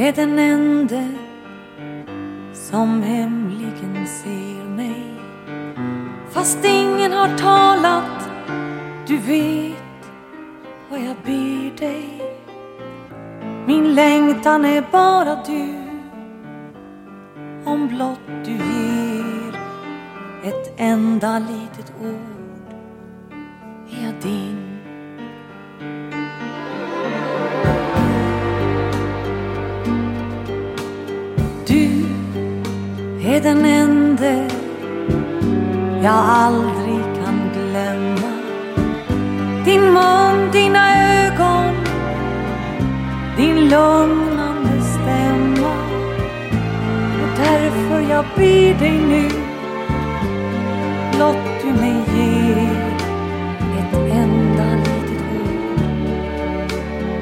[0.00, 1.08] är den ende
[2.52, 5.04] som hemligen ser mig.
[6.30, 8.30] Fast ingen har talat,
[9.06, 10.10] du vet
[10.90, 12.22] vad jag ber dig.
[13.66, 15.74] Min längtan är bara du,
[17.64, 19.60] om blott du ger
[20.44, 22.74] ett enda litet ord
[23.90, 24.57] är jag din.
[33.38, 34.48] Är den ende
[36.02, 38.32] jag aldrig kan glömma.
[39.64, 40.82] Din mun, dina
[41.24, 41.74] ögon,
[43.36, 45.72] din lugnande stämma.
[47.22, 49.28] Och därför jag ber dig nu,
[51.18, 52.52] låt du mig ge
[53.78, 56.72] ett enda litet ord.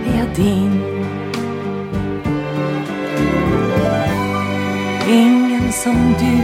[0.06, 0.95] Är jag din?
[5.86, 6.36] Som du,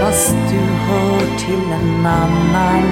[0.00, 2.82] fast du hör till en annan.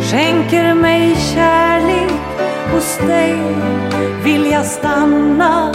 [0.00, 2.12] Skänker mig kärlek
[2.72, 3.38] hos dig
[4.24, 5.74] vill jag stanna.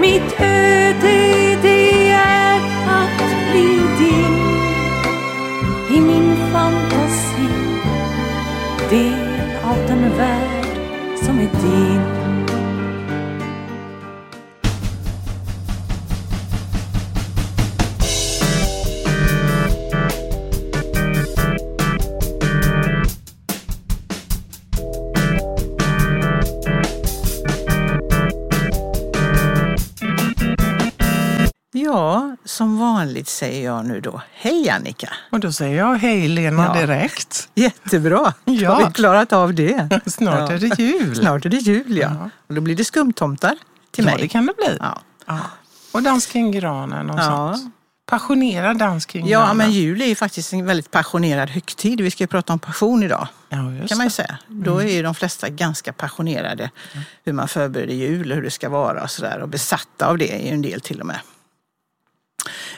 [0.00, 2.56] Mitt öde det är
[2.86, 4.38] att bli din.
[5.96, 7.48] I min fantasi,
[8.90, 9.19] det
[31.92, 34.20] Ja, som vanligt säger jag nu då.
[34.32, 35.12] Hej Annika!
[35.30, 36.80] Och då säger jag hej Lena Ja.
[36.80, 37.48] direkt.
[37.54, 38.34] Jättebra!
[38.44, 38.72] Ja.
[38.74, 40.00] Har vi klarat av det?
[40.06, 40.52] Snart Ja.
[40.52, 41.16] är det jul.
[41.16, 42.10] Snart är det jul, ja.
[42.20, 42.30] Ja.
[42.48, 43.54] Och då blir det skumtomtar
[43.90, 44.20] till Ja, mig.
[44.22, 44.76] det kan det bli.
[44.80, 45.00] Ja.
[45.26, 45.38] Ja.
[45.92, 47.54] Och dans kring granen och Ja.
[47.56, 47.74] sånt.
[48.06, 49.56] Passionerad dans kring ja, granen.
[49.56, 52.00] men jul är ju faktiskt en väldigt passionerad högtid.
[52.00, 53.56] Vi ska ju prata om passion idag, Ja,
[53.88, 54.38] kan man ju säga.
[54.48, 56.70] Då är ju de flesta ganska passionerade
[57.24, 59.38] hur man förbereder jul och hur det ska vara och sådär.
[59.42, 61.20] Och besatta av det är ju en del till och med.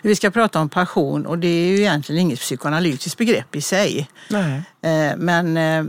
[0.02, 4.08] Vi ska prata om passion och det är ju egentligen inget psykoanalytiskt begrepp i sig.
[4.28, 4.62] Nej.
[4.82, 5.84] Eh, Men eh,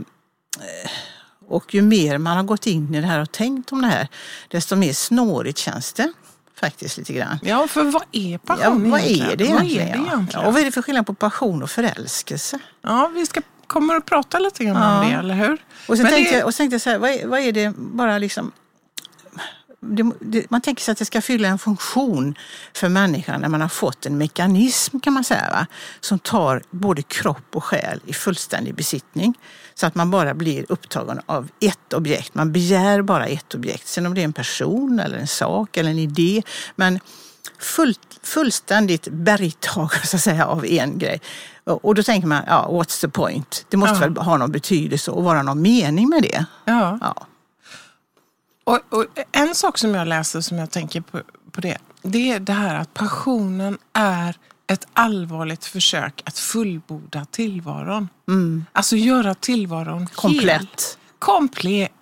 [1.48, 4.08] och ju mer man har gått in i det här och tänkt om det här,
[4.48, 6.12] desto mer snårigt känns det
[6.60, 7.38] faktiskt lite grann.
[7.42, 9.38] Ja, för vad är Ja, passion vad är egentligen?
[9.38, 9.56] det egentligen?
[9.56, 10.06] Vad är det ja?
[10.14, 10.28] egentligen?
[10.42, 12.58] Ja, och vad är det för skillnad på passion och förälskelse?
[12.82, 15.00] Ja, vi ska kommer att prata lite grann Ja.
[15.00, 15.58] om det, eller hur?
[15.88, 17.40] Och sen Men tänkte det- jag, och sen tänkte jag så här, vad är, vad
[17.40, 18.52] är det bara liksom
[19.84, 22.34] det, det, man tänker sig att det ska fylla en funktion
[22.74, 25.66] för människan när man har fått en mekanism kan man säga, va?
[26.00, 29.34] som tar både kropp och själ i fullständig besittning.
[29.74, 32.34] Så att man bara blir upptagen av ett objekt.
[32.34, 33.86] Man begär bara ett objekt.
[33.88, 36.42] Sen om det är en person eller en sak eller en idé.
[36.76, 37.00] Men
[37.58, 41.20] fullt, fullständigt bergtagen så att säga av en grej.
[41.64, 43.66] Och och då tänker man, ja, what's the point?
[43.68, 44.00] Det måste Ja.
[44.00, 46.44] väl ha någon betydelse och vara någon mening med det.
[46.64, 46.98] Ja.
[47.00, 47.26] Ja.
[48.64, 51.20] Och, och en sak som jag läser som jag tänker på,
[51.50, 54.36] på det, det är det här att passionen är
[54.66, 58.08] ett allvarligt försök att fullborda tillvaron.
[58.72, 60.06] Alltså göra tillvaron.
[60.06, 60.98] Komplett.
[61.18, 61.92] Komplett.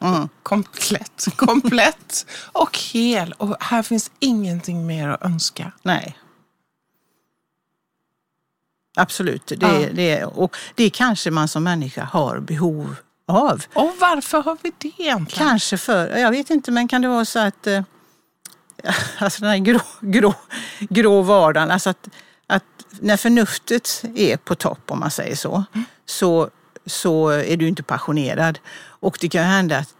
[0.00, 0.28] Mm.
[0.42, 1.24] Komplett.
[1.36, 3.32] Komplett och hel.
[3.32, 5.72] Och här finns ingenting mer att önska.
[5.82, 6.18] Nej.
[8.96, 9.46] Absolut.
[9.46, 9.88] Det, Ja.
[9.92, 12.96] det, och det kanske man som människa har behov
[13.26, 13.64] av.
[13.72, 15.48] Och varför har vi det egentligen?
[15.48, 17.82] Kanske för, jag vet inte, men kan det vara så att eh,
[19.18, 20.34] alltså den här grå, grå,
[20.80, 22.08] grå vardagen, alltså att,
[22.46, 22.64] att
[23.00, 25.64] när förnuftet är på topp om man säger så,
[26.06, 26.50] så,
[26.86, 28.58] så är du inte passionerad.
[28.76, 29.94] Och det kan hända att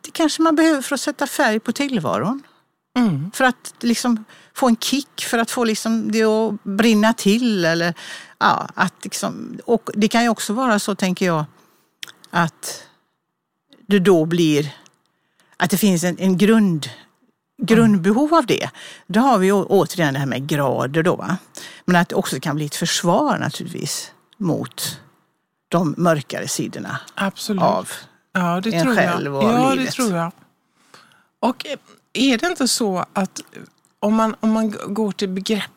[0.00, 2.42] det kanske man behöver för att sätta färg på tillvaron.
[2.98, 3.30] Mm.
[3.34, 7.64] För att liksom få en kick, för att få liksom det att brinna till.
[7.64, 7.94] Eller,
[8.38, 11.44] ja, att liksom, och det kan ju också vara så, tänker jag,
[12.36, 12.82] att
[13.86, 14.74] det då blir
[15.56, 16.90] att det finns en, en grund,
[17.62, 18.70] grundbehov av det.
[19.06, 21.16] Då har vi återigen det här med grader då.
[21.16, 21.36] Va?
[21.84, 25.00] Men att det också kan bli ett försvar naturligtvis mot
[25.68, 27.62] de mörkare sidorna Absolut.
[27.62, 27.88] av
[28.32, 29.34] Ja, det en tror själv jag.
[29.44, 29.94] och ja, det livet.
[29.94, 30.32] tror jag.
[31.40, 31.78] Och eh,
[32.12, 33.40] är det inte så att
[34.00, 35.28] om man, om man går till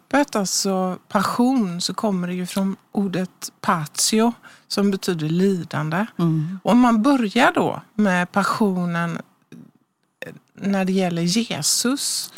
[0.10, 4.34] begreppet, alltså passion, så kommer det ju från ordet patio
[4.68, 6.06] som betyder lidande.
[6.18, 6.60] Mm.
[6.64, 9.18] Och om man börjar då med passionen
[10.26, 12.34] eh, när det gäller Jesus,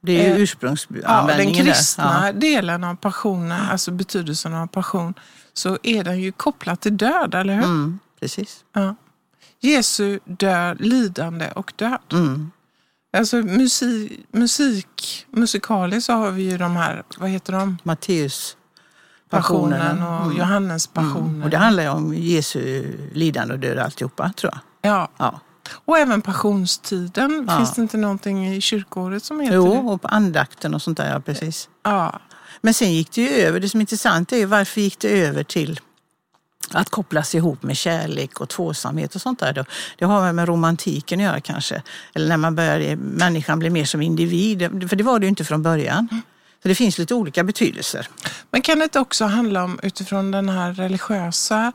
[0.00, 2.26] det är ju Eh, ja, den ursprungsanvändningen kristna.
[2.26, 2.32] Ja.
[2.32, 5.14] delen av passionen, alltså betydelsen av passion,
[5.52, 7.64] så är den ju kopplad till död, eller hur?
[7.64, 8.64] Mm, precis.
[8.72, 8.94] Ja.
[9.60, 12.12] Jesu död, lidande och död.
[12.12, 12.50] Mm.
[13.14, 17.78] Alltså musik, musik, musikaliskt så har vi ju de här, vad heter de?
[17.82, 18.56] Matteus
[19.30, 20.36] Passionen och Mm.
[20.38, 21.42] Johannes passionen.
[21.42, 24.90] Och det handlar ju om Jesu lidande och död alltihopa, tror jag.
[24.92, 25.40] Ja, Ja.
[25.84, 27.44] och även passionstiden.
[27.48, 27.56] Ja.
[27.58, 29.78] Finns det inte någonting i kyrkåret som heter Jo, det?
[29.92, 31.68] och på andakten och sånt där, ja precis.
[31.82, 32.20] Ja.
[32.60, 35.44] Men sen gick det ju över, det som är intressant är varför gick det över
[35.44, 35.80] till
[36.72, 39.52] att kopplas ihop med kärlek och tvåsamhet och sånt där.
[39.52, 39.64] Då.
[39.98, 41.82] Det har väl med romantiken att göra kanske.
[42.14, 44.88] Eller när man börjar, människan blir mer som individ.
[44.88, 46.08] För det var det ju inte från början.
[46.62, 48.08] Så det finns lite olika betydelser.
[48.50, 51.72] Men kan det också handla om, utifrån den här religiösa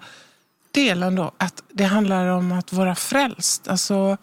[0.72, 3.68] delen då, att det handlar om att vara frälst?
[3.68, 4.18] Alltså,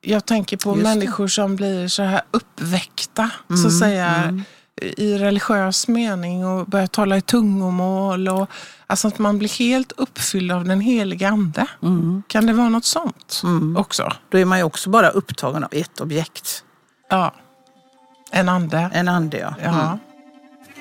[0.00, 0.88] jag tänker på Just det.
[0.88, 3.30] människor som blir så här uppväckta,
[3.62, 4.42] så att säga,
[4.82, 8.28] i religiös mening och börjar tala i tungomål.
[8.28, 8.50] Och,
[8.86, 11.66] alltså att man blir helt uppfylld av den heliga ande.
[12.26, 13.42] Kan det vara något sånt
[13.76, 14.12] också?
[14.28, 16.64] Då är man ju också bara upptagen av ett objekt.
[17.10, 17.34] Ja.
[18.30, 18.90] En ande.
[18.92, 19.54] En ande, ja.
[19.62, 19.98] Ja.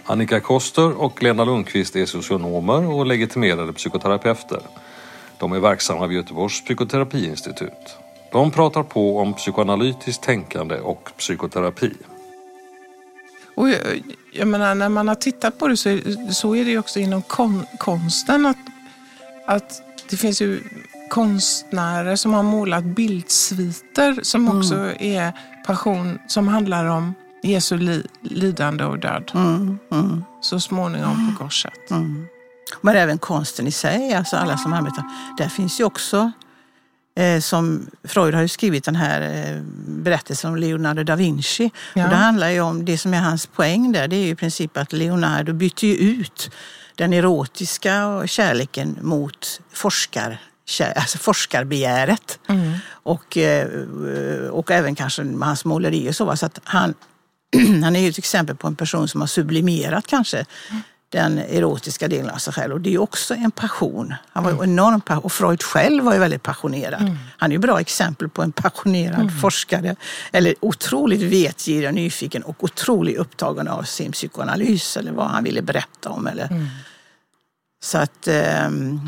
[0.06, 4.60] Annika Koster och Lena Lundqvist är socionomer och legitimerade psykoterapeuter.
[5.40, 7.98] De är verksamma vid Göteborgs psykoterapiinstitut.
[8.32, 11.94] De pratar på om psykoanalytiskt tänkande och psykoterapi.
[13.56, 13.80] Och jag,
[14.32, 17.00] jag menar, när man har tittat på det så är, så är det ju också
[17.00, 18.58] inom kon, konsten att,
[19.48, 20.64] att det finns ju
[21.10, 25.34] konstnärer som har målat bildsviter som också är
[25.66, 27.14] passion som handlar om
[27.44, 29.32] Jesu li, lidande och död.
[29.34, 31.92] Mm, mm, Så småningom på korset.
[31.92, 32.26] mm.
[32.82, 35.04] Men även konsten i sig, alltså alla som arbetar.
[35.38, 36.30] Där finns ju också, eh,
[37.42, 41.72] som Freud har ju skrivit den här eh, berättelsen om Leonardo da Vinci.
[41.94, 42.04] Ja.
[42.04, 44.36] Och det handlar ju om, det som är hans poäng där, det är ju i
[44.36, 46.52] princip att Leonardo bytte ut
[46.96, 50.38] den erotiska kärleken mot forskar,
[50.96, 52.40] alltså forskarbegäret.
[52.50, 52.74] Mm.
[52.90, 53.68] Och, eh,
[54.50, 56.36] och även kanske med hans måleri och så.
[56.36, 56.94] så att han,
[57.84, 60.46] han är ju ett exempel på en person som har sublimerat kanske
[61.14, 62.74] den erotiska delen av sig själv.
[62.74, 64.14] Och det är också en passion.
[64.30, 67.18] Han var ju enormt pa- och Freud själv var ju väldigt passionerad.
[67.38, 69.96] Han är ju bra exempel på en passionerad forskare.
[70.32, 75.62] Eller otroligt vetgirig och nyfiken och otroligt upptagen av sin psykoanalys eller vad han ville
[75.62, 76.28] berätta om.
[76.28, 76.70] Eller.
[77.84, 78.28] Så att...
[78.28, 79.00] ehm,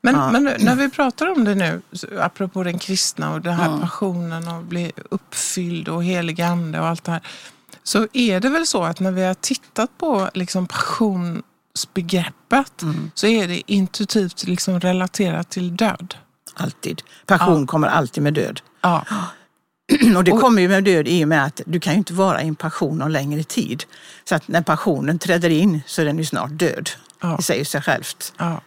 [0.00, 0.30] Men, Ja.
[0.30, 1.82] men när vi pratar om det nu,
[2.20, 7.04] apropå den kristna och den här passionen och bli uppfylld och helig ande och allt
[7.04, 7.20] det här.
[7.84, 12.82] Så är det väl så att när vi har tittat på liksom passionsbegreppet
[13.14, 16.14] så är det intuitivt liksom relaterat till död.
[16.54, 17.02] alltid.
[17.26, 18.60] Passion kommer alltid med död.
[18.80, 19.04] Ja,
[20.16, 22.42] Och det kommer ju med död i och med att du kan ju inte vara
[22.42, 23.84] i en passion någon längre tid.
[24.24, 26.90] Så att när passionen träder in så är den ju snart död.
[27.20, 27.34] Ja.
[27.36, 28.32] Det säger sig självt.
[28.38, 28.60] ja.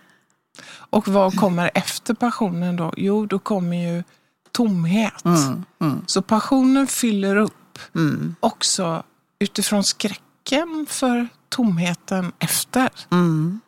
[0.89, 2.93] Och vad kommer efter passionen då?
[2.97, 4.03] Jo, då kommer ju
[4.51, 5.25] tomhet.
[5.25, 7.53] Mm, mm, Så passionen fyller upp
[7.95, 9.03] mm, också
[9.39, 12.89] utifrån skräcken för tomheten efter.
[13.11, 13.59] mm.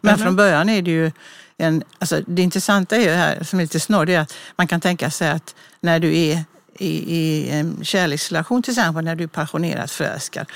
[0.00, 0.24] Men Eller?
[0.24, 1.12] från början är det ju
[1.56, 4.80] en, alltså det intressanta är ju här, som är lite snurrigt, är att man kan
[4.80, 6.44] tänka sig att när du är
[6.78, 10.46] i, i en kärleksrelation till exempel, när du är passionerat förälskad,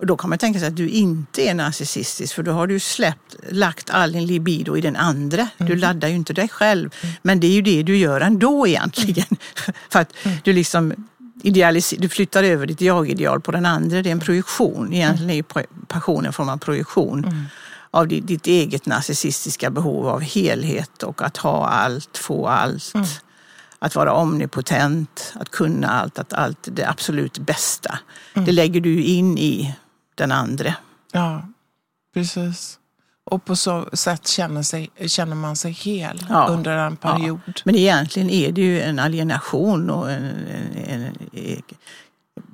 [0.00, 2.80] och då kan man tänka sig att du inte är narcissistisk för då har du
[2.80, 5.48] släppt, lagt all din libido i den andra.
[5.56, 6.90] Du laddar ju inte dig själv.
[7.22, 9.36] Men det är ju det du gör ändå egentligen.
[9.90, 11.08] för att du liksom
[11.42, 14.02] idealis- du flyttar över ditt jag-ideal på den andra.
[14.02, 14.92] Det är en projektion.
[14.92, 17.48] Egentligen är passionen en form av projektion
[17.90, 22.92] av ditt, ditt eget narcissistiska behov av helhet och att ha allt, få allt.
[23.78, 27.98] Att vara omnipotent, att kunna allt, att allt är det absolut bästa.
[28.34, 29.74] Det lägger du in i
[30.14, 30.74] den andra.
[31.12, 31.48] Ja,
[32.14, 32.78] precis.
[33.30, 36.46] Och på så sätt känner, sig, känner man sig hel Ja.
[36.50, 37.40] under en period.
[37.64, 40.24] Men egentligen är det ju en alienation och en,
[40.86, 41.62] en, en,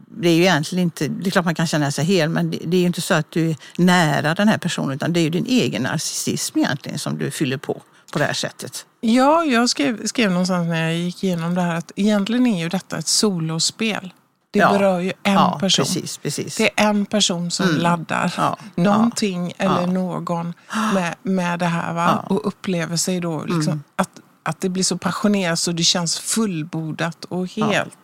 [0.08, 2.58] det är ju egentligen inte, det är klart man kan känna sig hel men det,
[2.66, 5.24] det är ju inte så att du är nära den här personen utan det är
[5.24, 8.86] ju din egen narcissism egentligen som du fyller på på det här sättet.
[9.00, 12.68] Ja, jag skrev, skrev någonstans när jag gick igenom det här att egentligen är ju
[12.68, 14.12] detta ett solospel.
[14.56, 14.72] Det Ja.
[14.72, 15.84] berör ju en ja, person.
[15.84, 16.56] Precis, precis.
[16.56, 20.54] Det är en person som laddar Ja, någonting eller någon
[20.94, 21.92] med, med det här.
[21.94, 22.24] Va?
[22.28, 24.10] Och upplever sig då liksom att,
[24.42, 27.98] att det blir så passionerat så det känns fullbordat och helt.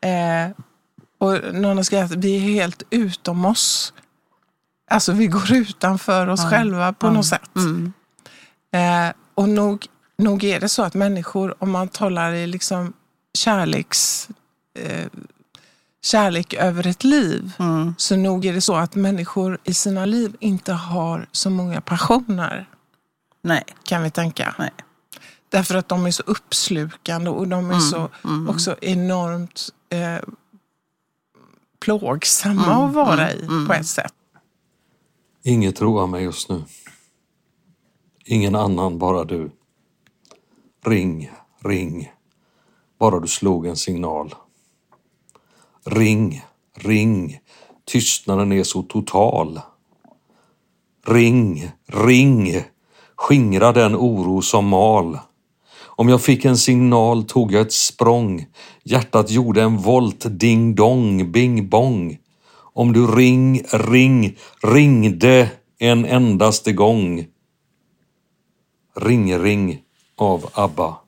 [0.00, 0.50] Eh,
[1.18, 3.92] och någon har skrivit att vi är helt utom oss.
[4.90, 7.50] Alltså vi går utanför oss själva på något sätt.
[7.56, 7.92] Mm.
[8.72, 9.86] Eh, och nog,
[10.18, 12.92] nog är det så att människor, om man talar i liksom
[13.38, 14.28] kärleks,
[14.78, 15.06] eh,
[16.06, 17.94] kärlek över ett liv, Mm.
[17.98, 22.68] så nog är det så att människor i sina liv inte har så många passioner,
[23.42, 24.54] Nej, kan vi tänka.
[24.58, 24.70] nej.
[25.48, 28.08] Därför att de är så uppslukande och de är så
[28.48, 30.18] också enormt eh,
[31.80, 34.12] plågsamma att vara i på ett sätt.
[35.42, 36.64] Inget roar mig just nu.
[38.24, 39.50] Ingen annan, bara du.
[40.86, 41.30] Ring,
[41.64, 42.12] ring.
[42.98, 44.34] Bara du slog en signal.
[45.88, 46.42] Ring,
[46.74, 47.38] ring.
[47.84, 49.60] Tystnaden är så total.
[51.06, 52.62] Ring, ring.
[53.16, 55.18] Skingra den oro som mal.
[55.84, 58.46] Om jag fick en signal tog jag ett språng.
[58.84, 62.18] Hjärtat gjorde en volt, ding dong, bing bong.
[62.74, 67.26] Om du ring, ring, ringde en endaste gång.
[68.96, 69.82] Ring, ring
[70.16, 71.05] av ABBA.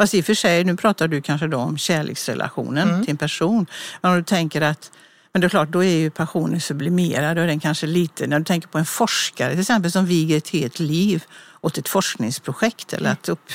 [0.00, 3.66] Fast i och för sig, nu pratar du kanske då om kärleksrelationen till en person.
[4.00, 4.90] Men om du tänker att
[5.32, 8.44] men det är klart, då är ju passionen sublimerad och den kanske lite, när du
[8.44, 11.24] tänker på en forskare till exempel som viger ett helt liv
[11.60, 13.50] åt ett forskningsprojekt eller att upp,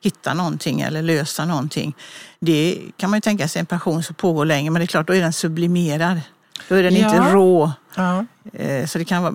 [0.00, 1.96] hitta någonting eller lösa någonting.
[2.40, 5.06] Det kan man ju tänka sig en passion som pågår länge, men det är klart,
[5.06, 6.20] då är den sublimerad.
[6.68, 7.08] Då är den Ja.
[7.14, 7.72] inte rå.
[7.94, 8.24] Ja.
[8.52, 9.34] Eh, Så det kan vara,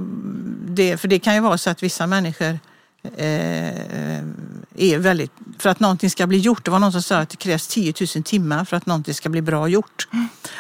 [0.68, 2.60] det, för det kan ju vara så att vissa människor
[4.76, 5.32] är väldigt...
[5.60, 7.94] För att någonting ska bli gjort, det var någon som sa att det krävs 10
[8.16, 10.08] 000 timmar för att någonting ska bli bra gjort.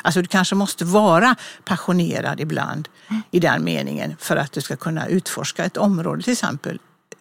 [0.01, 1.35] Alltså du kanske måste vara
[1.65, 2.88] passionerad ibland
[3.31, 6.79] i den meningen för att du ska kunna utforska ett område till exempel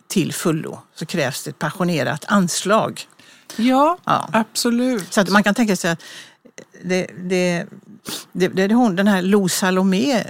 [0.08, 0.78] till fullo.
[0.94, 3.06] Så krävs det ett passionerat anslag.
[3.56, 4.28] Ja, Ja.
[4.32, 5.12] absolut.
[5.14, 6.02] Så att man kan tänka sig att
[6.84, 7.66] det, det,
[8.32, 10.24] det, det är hon, den här Lo Salomé,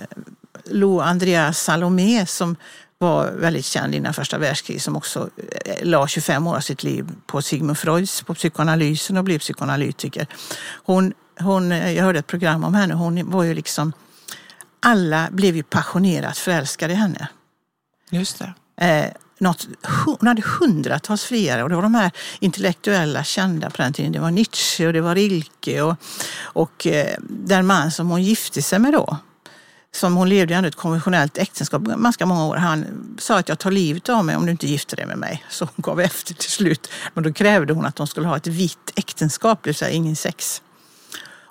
[0.64, 2.56] Lo Andrea Salomé som
[3.02, 5.30] var väldigt känd innan första världskriget som också
[5.64, 10.26] eh, la 25 år av sitt liv på Sigmund Freuds, på psykoanalysen och blev psykoanalytiker.
[10.84, 13.92] Hon, hon, eh, jag hörde ett program om henne, hon var ju liksom,
[14.80, 17.28] alla blev ju passionerat förälskade i henne.
[18.10, 18.54] Just det.
[18.86, 19.68] Eh, något,
[20.04, 24.12] hon hade hundratals friare och det var de här intellektuella kända på den tiden.
[24.12, 25.96] Det var Nietzsche och det var Rilke och,
[26.42, 29.18] och eh, den man som hon gifte sig med då,
[29.94, 32.56] som hon levde ändå ett konventionellt äktenskap ganska många år.
[32.56, 32.86] Han
[33.18, 35.44] sa att jag tar livet av mig om du inte gifter dig med mig.
[35.50, 36.90] Så hon gav efter till slut.
[37.14, 40.16] Men då krävde hon att de skulle ha ett vitt äktenskap, det vill säga ingen
[40.16, 40.62] sex.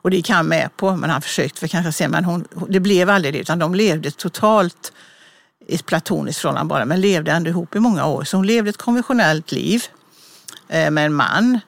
[0.04, 2.80] Och det gick han med på, men han försökte för kanske se, men hon, det
[2.80, 4.94] blev aldrig det, utan de levde totalt
[5.68, 8.24] i ett platoniskt förhållande bara, men levde ändå ihop i många år.
[8.24, 9.84] Så hon levde ett konventionellt liv
[10.68, 11.60] eh, med en man.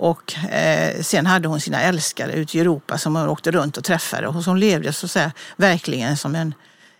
[0.00, 3.84] Och eh, sen hade hon sina älskare ute i Europa som hon åkte runt och
[3.84, 4.28] träffade.
[4.28, 6.54] Och hon levde så att säga, verkligen som en,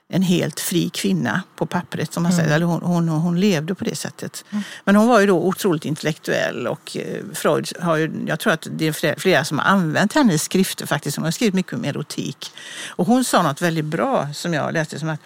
[0.09, 2.12] en helt fri kvinna på pappret.
[2.12, 2.55] Som man säger.
[2.55, 4.45] Eller hon, hon, hon levde på det sättet.
[4.85, 8.67] Men hon var ju då otroligt intellektuell och eh, Freud har ju, jag tror att
[8.71, 11.17] det är flera, flera som har använt hennes skrifter faktiskt.
[11.17, 12.50] Hon har skrivit mycket om erotik.
[12.88, 15.21] Och hon sa något väldigt bra som jag läste som att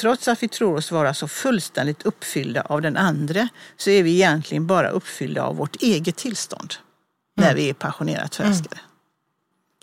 [0.00, 4.14] trots att vi tror oss vara så fullständigt uppfyllda av den andra så är vi
[4.14, 6.74] egentligen bara uppfyllda av vårt eget tillstånd
[7.38, 8.76] när vi är passionerat förälskade.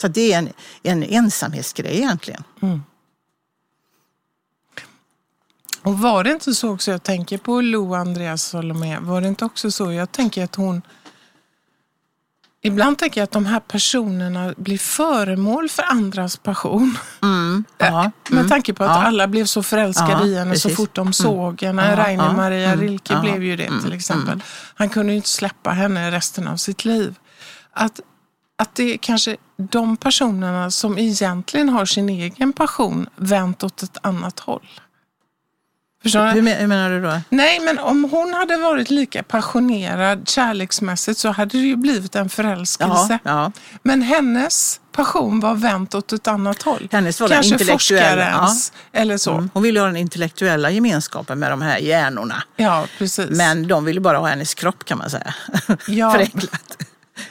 [0.02, 0.50] Så det är en,
[0.84, 2.44] en ensamhetsgrej egentligen.
[5.82, 9.46] Och var det inte så också, jag tänker på Lo Andreas Salomé, var det inte
[9.46, 10.82] också så, jag tänker att hon
[12.62, 16.98] Ibland tänker jag att de här personerna blir föremål för andras passion.
[17.78, 18.12] Ja.
[18.30, 19.04] Med tanke på att Ja.
[19.08, 20.78] alla blev så förälskade Ja, i henne så precis.
[20.78, 21.90] fort de såg henne.
[21.90, 24.44] Ja, Rainer Maria mm, Rilke blev ju det till exempel.
[24.76, 27.16] Han kunde ju inte släppa henne resten av sitt liv.
[27.76, 28.00] Att,
[28.58, 33.98] att det är kanske de personerna som egentligen har sin egen passion vänt åt ett
[34.02, 34.68] annat håll.
[36.04, 36.32] Förstår du?
[36.32, 37.22] Hur, men, hur menar du då?
[37.30, 42.30] Nej, men om hon hade varit lika passionerad kärleksmässigt så hade det ju blivit en
[42.30, 43.20] förälskelse.
[43.24, 43.52] Ja, ja.
[43.84, 46.88] Men hennes passion var vänt åt ett annat håll.
[46.92, 49.32] Hennes var Kanske forskarens eller så.
[49.32, 49.50] Mm.
[49.54, 52.44] Hon ville ha den intellektuella gemenskapen med de här hjärnorna.
[52.56, 53.30] Ja, precis.
[53.30, 55.34] Men de ville bara ha hennes kropp kan man säga.
[55.88, 56.12] Ja.
[56.14, 56.78] Förenklat.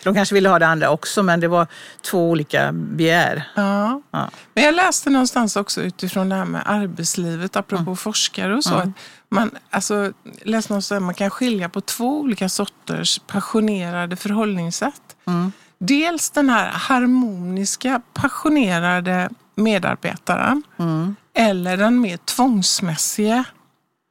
[0.05, 1.67] De kanske ville ha det andra också men det var
[2.03, 3.49] två olika begär.
[3.55, 4.03] Ja.
[4.11, 4.31] Ja.
[4.55, 7.97] Men jag läste någonstans också utifrån det här med arbetslivet, apropå Mm.
[7.97, 8.75] forskare och så.
[8.75, 8.89] Att
[9.29, 10.13] man, alltså,
[10.43, 15.17] läste någonstans att man kan skilja på två olika sorters passionerade förhållningssätt.
[15.27, 15.53] Mm.
[15.79, 20.63] Dels den här harmoniska, passionerade medarbetaren.
[20.79, 21.17] Mm.
[21.35, 23.45] Eller den mer tvångsmässiga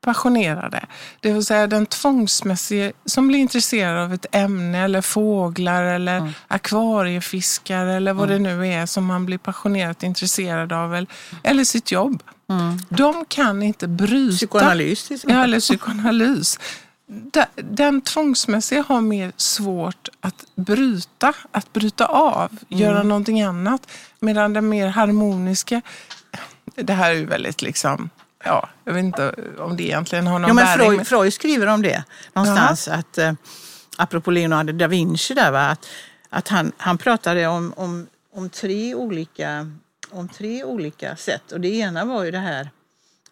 [0.04, 0.86] passionerade.
[1.20, 6.32] Det vill säga den tvångsmässiga som blir intresserad av ett ämne eller fåglar eller Mm.
[6.48, 11.08] akvariefiskar eller vad det nu är som man blir passionerat intresserad av eller,
[11.44, 12.24] eller sitt jobb.
[12.90, 14.16] De kan inte bryta.
[14.16, 14.38] Mm.
[14.38, 15.38] Psykoanalys exempel.
[15.38, 16.60] Ja, eller psykoanalys.
[17.56, 23.88] Den tvångsmässiga har mer svårt att bryta, att bryta av, göra någonting annat.
[24.20, 25.82] Medan den mer harmoniska,
[26.76, 28.10] det här är ju väldigt liksom
[28.44, 30.92] ja, jag vet inte om det egentligen har någon Jo, men bäring.
[30.92, 32.88] Freud, Freud skriver om det någonstans.
[32.88, 33.34] Att, eh,
[33.98, 35.88] apropå Leonardo da Vinci, där, va, att,
[36.30, 39.72] att han, han pratade om, om, om, tre olika,
[40.10, 41.52] om tre olika sätt.
[41.52, 42.70] Och det ena var ju det här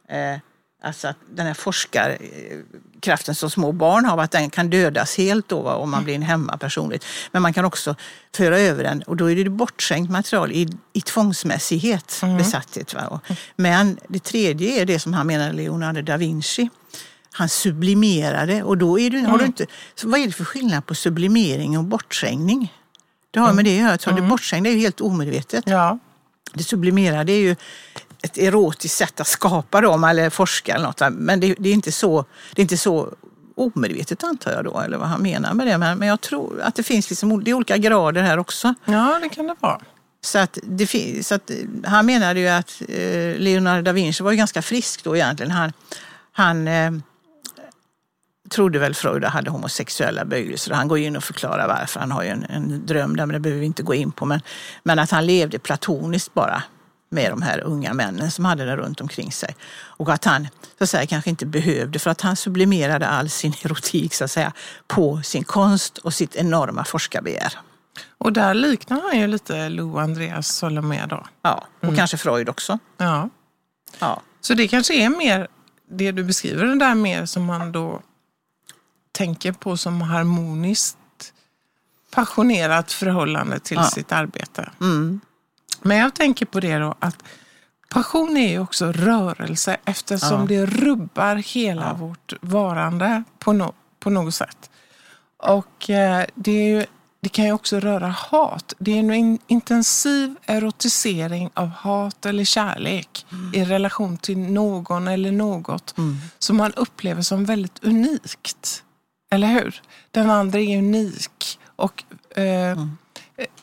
[0.09, 0.39] eh,
[0.83, 5.61] Alltså att den här forskarkraften som små barn har, att den kan dödas helt då,
[5.61, 7.05] va, om man blir en hemmapersonlighet.
[7.31, 7.95] Men man kan också
[8.35, 12.93] föra över den och då är det bortskänkt material i, i tvångsmässighet, besatthet.
[12.93, 13.07] Va?
[13.07, 16.69] Och- Men det tredje är det som han menar Leonardo da Vinci.
[17.33, 19.65] Han sublimerade och då är du, har du inte...
[20.03, 22.73] Vad är det för skillnad på sublimering och bortskängning?
[23.31, 23.97] Det har med det att göra.
[23.97, 25.63] Tror Det bortskängda är ju helt omedvetet.
[25.67, 25.99] Ja,
[26.53, 27.55] Det sublimerade är ju
[28.21, 31.01] ett erotiskt sätt att skapa dem eller forska eller något.
[31.11, 33.13] Men det, det, är inte så, det är inte så
[33.55, 35.77] omedvetet antar jag då, eller vad han menar med det.
[35.77, 38.73] Men, men jag tror att det finns liksom, det är olika grader här också.
[38.85, 39.81] ja, det kan det vara.
[40.23, 41.51] Så att det så att,
[41.85, 45.51] han menade ju att eh, Leonardo da Vinci var ju ganska frisk då egentligen.
[45.51, 45.73] Han,
[46.31, 46.91] han eh,
[48.49, 50.73] trodde väl Freud hade homosexuella böjelser.
[50.73, 51.99] Han går in och förklarar varför.
[51.99, 54.25] Han har ju en, en dröm där, men det behöver vi inte gå in på.
[54.25, 54.41] Men,
[54.83, 56.63] men att han levde platoniskt bara
[57.13, 59.55] med de här unga männen som hade det runt omkring sig.
[59.73, 63.53] Och att han så att säga, kanske inte behövde, för att han sublimerade all sin
[63.63, 64.53] erotik så att säga,
[64.87, 67.53] på sin konst och sitt enorma forskarbegär.
[68.17, 71.25] Och där liknar han ju lite Lou Andreas Solomé då.
[71.41, 72.79] Ja, och kanske Freud också.
[72.97, 73.29] Ja.
[73.99, 74.21] Ja.
[74.41, 75.47] Så det kanske är mer
[75.89, 78.01] det du beskriver, det där mer som man då
[79.11, 80.97] tänker på som harmoniskt
[82.11, 83.83] passionerat förhållande till Ja.
[83.83, 84.71] sitt arbete.
[84.81, 85.21] Mm.
[85.81, 87.23] Men jag tänker på det då att
[87.89, 90.45] passion är ju också rörelse eftersom Ja.
[90.47, 91.93] det rubbar hela Ja.
[91.93, 94.69] vårt varande på, no, på något sätt.
[95.37, 96.85] Och eh, det, ju,
[97.21, 98.73] det kan ju också röra hat.
[98.79, 105.31] Det är en in, intensiv erotisering av hat eller kärlek i relation till någon eller
[105.31, 105.95] något
[106.39, 108.83] som man upplever som väldigt unikt.
[109.31, 109.81] Eller hur?
[110.11, 111.59] Den andra är unik.
[111.75, 112.03] Och
[112.37, 112.77] eh, eh,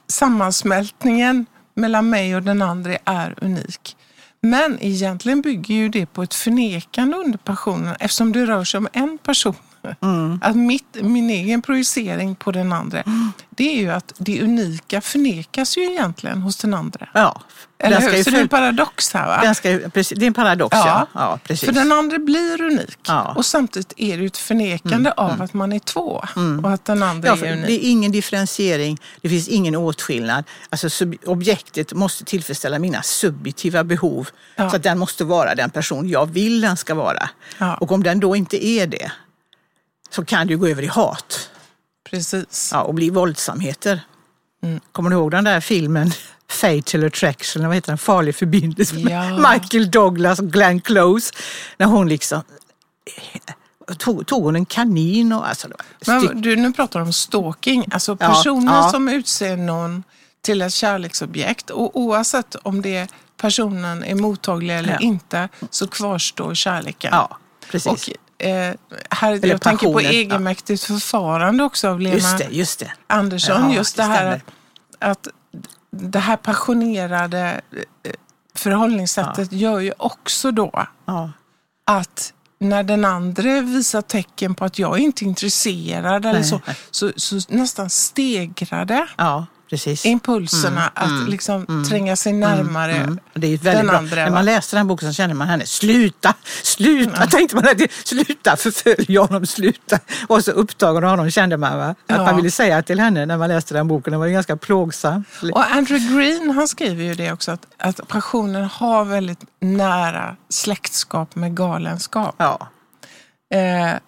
[0.07, 1.46] sammansmältningen
[1.78, 3.96] mellan mig och den andra är unik.
[4.40, 8.88] Men egentligen bygger ju det på ett förnekande under passionen eftersom det rör sig om
[8.92, 9.54] en person.
[10.40, 13.02] Att mitt, min egen projicering på den andra,
[13.50, 17.08] det är ju att det unika förnekas ju egentligen hos den andra.
[17.14, 17.42] Ja.
[17.78, 18.22] Eller hur?
[18.22, 19.40] Så det är en paradox här va?
[19.42, 21.06] den ska, precis, det är en paradox, ja.
[21.12, 21.38] ja.
[21.44, 21.66] precis.
[21.66, 22.98] För den andra blir unik.
[23.06, 23.32] Ja.
[23.36, 26.24] Och samtidigt är det ju ett förnekande av att man är två.
[26.62, 27.66] Och att den andra Ja, är unik.
[27.66, 30.44] det är ingen differentiering, det finns ingen åtskillnad.
[30.70, 34.28] Alltså, sub, objektet måste tillfredsställa mina subjektiva behov.
[34.56, 34.70] Ja.
[34.70, 37.28] Så att den måste vara den person jag vill den ska vara.
[37.58, 37.74] Ja.
[37.74, 39.12] Och om den då inte är det,
[40.10, 41.50] så kan det ju gå över i hat
[42.10, 42.70] Precis.
[42.72, 44.00] ja, och bli våldsamheter.
[44.62, 44.80] Mm.
[44.92, 46.12] Kommer du ihåg den där filmen
[46.50, 47.98] Fatal Attraction, vad heter den?
[47.98, 49.52] Farlig förbindelse med Ja.
[49.52, 51.34] Michael Douglas och Glenn Close.
[51.76, 52.42] När hon liksom
[53.98, 55.68] tog, tog hon en kanin och alltså,
[56.06, 57.84] Men du, nu pratar om stalking.
[57.90, 58.90] Alltså Ja, personer ja.
[58.90, 60.02] som utser någon
[60.42, 61.70] till ett kärleksobjekt.
[61.70, 64.98] Och oavsett om det personen är mottaglig eller Ja.
[64.98, 67.10] inte så kvarstår kärleken.
[67.12, 67.38] Ja,
[67.70, 68.08] precis.
[68.08, 68.08] Och,
[68.38, 68.74] eh,
[69.11, 70.11] här, jag tänker på passionen, ja.
[70.11, 72.92] egenmäktigt förfarande också av Lena just det, just det.
[73.07, 73.70] Andersson.
[73.70, 74.42] Ja, just det det, här
[74.98, 75.29] att,
[75.90, 77.61] det här passionerade
[78.03, 78.12] eh,
[78.55, 81.33] förhållningssättet gör ju också då Ja.
[81.87, 87.12] att när den andra visar tecken på att jag inte är intresserad eller så, så,
[87.16, 90.04] så nästan stegrade ja, precis.
[90.04, 93.18] impulserna att liksom tränga sig närmare Mm.
[93.35, 93.96] Det är väldigt den bra.
[93.98, 94.24] andra.
[94.24, 98.57] När man läste den boken så kände man henne, sluta, sluta, tänkte man att sluta
[98.57, 99.98] förfölja honom, sluta.
[100.26, 101.88] Och så upptagen av honom kände man va?
[101.88, 102.24] att Ja.
[102.24, 104.11] man ville säga till henne när man läste den boken.
[104.11, 105.24] Den var ju ganska plågsam.
[105.52, 111.35] Och Andrew Green han skriver ju det också att, att passionen har väldigt nära släktskap
[111.35, 112.35] med galenskap.
[112.38, 112.68] Ja,
[113.54, 113.98] Eh,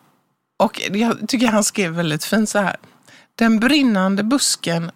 [0.63, 2.77] och jag tycker han skrev väldigt fint så här.
[3.35, 4.91] Den brinnande busken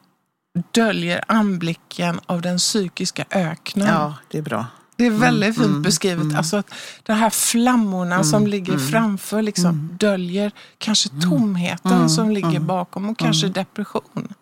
[0.72, 3.88] döljer anblicken av den psykiska öknen.
[3.88, 4.66] ja, det är bra.
[4.96, 6.36] Det är väldigt fint beskrivet.
[6.36, 13.08] Alltså att de här flammorna som ligger framför liksom döljer kanske tomheten som ligger bakom
[13.08, 14.34] och kanske depression.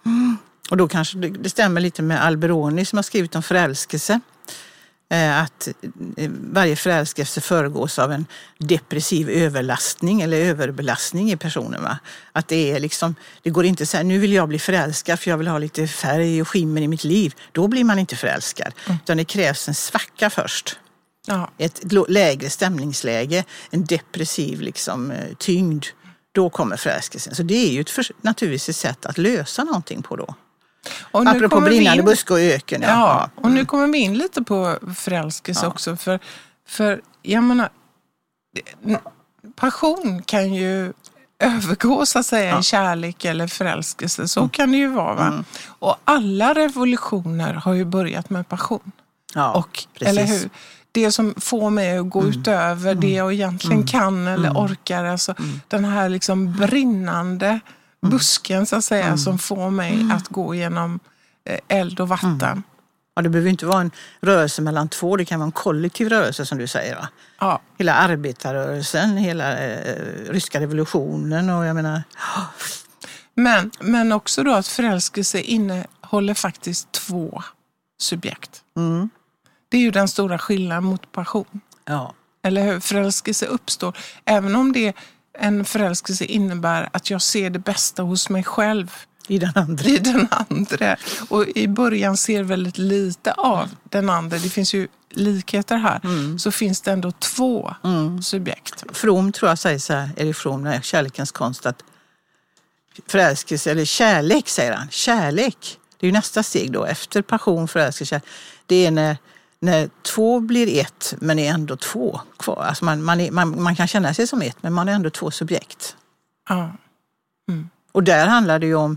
[0.71, 4.21] Och då kanske det, det stämmer lite med Alberoni som har skrivit om förälskelse.
[5.13, 5.69] Eh, Att
[6.17, 8.27] eh, varje förälskelse föregås av en
[8.59, 11.83] depressiv överlastning eller överbelastning i personen.
[11.83, 11.99] Va?
[12.33, 15.31] Att det är liksom, det går inte att säga nu vill jag bli förälskad för
[15.31, 17.35] jag vill ha lite färg och skimmer i mitt liv.
[17.53, 18.73] Då blir man inte förälskad.
[19.03, 20.79] Utan det krävs en svacka först.
[21.27, 21.51] Ja.
[21.59, 25.85] Ett lägre stämningsläge, en depressiv liksom, eh, tyngd.
[26.33, 27.35] Då kommer förälskelsen.
[27.35, 30.35] Så det är ju ett naturligtvis ett sätt att lösa någonting på då.
[31.11, 32.83] Och nu Apropå brinnande in- buske och öken.
[32.83, 35.69] Ja, och nu kommer vi in lite på förälskelse Ja.
[35.71, 35.97] också.
[35.97, 36.19] För,
[36.69, 37.69] för jag menar,
[39.57, 40.93] passion kan ju
[41.39, 42.61] övergå så att säga Ja.
[42.61, 44.29] i kärlek eller förälskelse.
[44.29, 45.15] Så kan det ju vara.
[45.15, 45.27] Va?
[45.27, 45.45] Mm.
[45.67, 48.93] Och alla revolutioner har ju börjat med passion.
[49.35, 50.09] Ja, och, precis.
[50.19, 50.51] eller hur?
[50.93, 52.31] Det som får mig att gå Mm.
[52.41, 55.05] utöver det jag egentligen kan eller orkar.
[55.05, 55.61] Alltså, Mm.
[55.69, 57.61] Den här liksom brinnande
[58.03, 59.19] busken så att säga Mm.
[59.19, 61.01] som får mig att gå genom
[61.45, 62.63] eh, eld och vatten.
[63.15, 66.47] Ja, det behöver inte vara en rörelse mellan två, det kan vara en kollektiv rörelse
[66.47, 66.95] som du säger.
[66.97, 67.09] Va?
[67.41, 72.03] Ja, Hela arbetarrörelsen, hela eh, ryska revolutionen och jag menar...
[73.35, 77.43] Men, men också då att förälskelse innehåller faktiskt två
[78.01, 78.63] subjekt.
[78.77, 79.11] Mm,
[79.69, 81.61] Det är ju den stora skillnaden mot passion.
[81.85, 82.15] ja.
[82.45, 82.81] Eller hur?
[82.81, 83.97] Förälskelse uppstår.
[84.25, 84.93] Även om det
[85.39, 88.93] en förälskelse innebär att jag ser det bästa hos mig själv
[89.29, 89.85] I den andra.
[89.85, 90.97] i den andra.
[91.29, 94.39] Och i början ser väldigt lite av den andra.
[94.39, 96.01] Det finns ju likheter här.
[96.39, 97.75] Så finns det ändå två
[98.23, 98.85] subjekt.
[98.93, 101.85] From tror jag säger så här, Erik From, när kärlekens konst, att
[103.07, 108.21] förälskelse, eller kärlek säger han, kärlek, det är ju nästa steg då, efter passion, förälskelse,
[108.67, 109.17] det är när,
[109.63, 112.65] när två blir ett men är ändå två kvar.
[112.65, 115.11] Alltså man, man, är, man, man kan känna sig som ett men man är ändå
[115.11, 115.97] två subjekt.
[116.49, 116.73] Ja.
[117.93, 118.97] Och där handlar det ju om,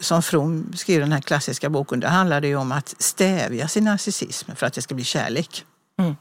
[0.00, 3.84] som From skrev den här klassiska boken, där handlar det ju om att stävja sin
[3.84, 5.64] narcissism för att det ska bli kärlek.
[5.98, 6.16] Mm.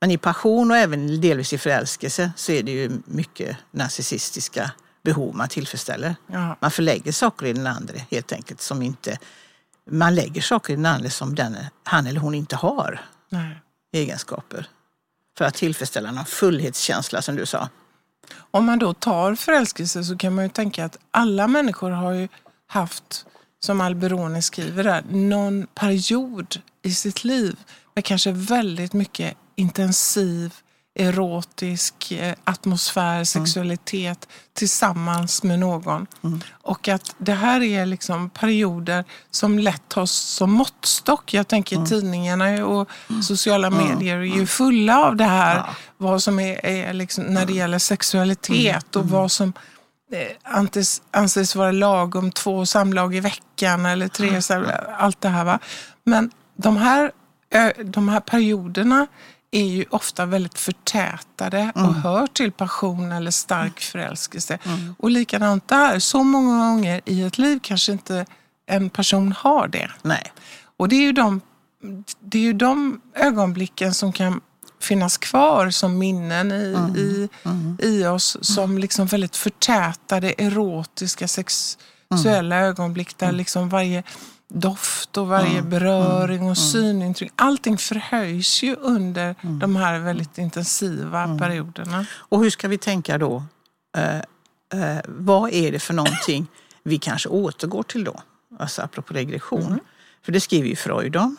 [0.00, 4.70] Men i passion och även delvis i förälskelse så är det ju mycket narcissistiska
[5.02, 6.16] behov man tillfredsställer.
[6.26, 6.56] Ja.
[6.60, 9.18] Man förlägger saker i den andra helt enkelt som inte...
[9.90, 13.62] Man lägger saker i den andra som den, han eller hon inte har Nej.
[13.92, 14.68] egenskaper.
[15.38, 17.68] För att tillfredsställa någon fullhetskänsla som du sa.
[18.50, 22.28] Om man då tar förälskelse så kan man ju tänka att alla människor har ju
[22.66, 23.26] haft,
[23.60, 27.56] som Alberoni skriver där, någon period i sitt liv
[27.94, 30.54] med kanske väldigt mycket intensiv
[30.94, 36.06] erotisk eh, atmosfär, sexualitet tillsammans med någon.
[36.50, 41.34] Och att det här är liksom perioder som lätt tas som måttstock.
[41.34, 42.88] Jag tänker tidningarna och
[43.22, 45.56] sociala medier är ju fulla av det här.
[45.56, 45.68] Ja.
[45.96, 49.52] Vad som är, är liksom, när det gäller sexualitet och vad som
[50.12, 54.40] eh, anses, anses vara lagom två samlag i veckan eller tre,
[54.98, 55.44] allt det här.
[55.44, 55.58] Va?
[56.04, 57.12] Men de här,
[57.84, 59.06] de här perioderna
[59.50, 64.58] är ju ofta väldigt förtätade och hör till passion eller stark förälskelse.
[64.98, 68.26] Och likadant där, så många gånger i ett liv kanske inte
[68.66, 69.90] en person har det.
[70.02, 70.32] Nej.
[70.76, 71.40] Och det är ju de,
[72.20, 74.40] det är ju de ögonblicken som kan
[74.80, 77.28] finnas kvar som minnen i, i,
[77.78, 84.02] i oss som liksom väldigt förtätade erotiska sexuella ögonblick där liksom varje
[84.50, 92.06] doft och varje beröring och synintryck, allting förhöjs ju under de här väldigt intensiva perioderna.
[92.12, 93.42] Och hur ska vi tänka då?
[93.96, 96.46] Eh, eh, vad är det för någonting
[96.82, 98.20] vi kanske återgår till då?
[98.58, 99.80] Alltså apropå regression.
[100.22, 101.36] För det skriver ju Freud om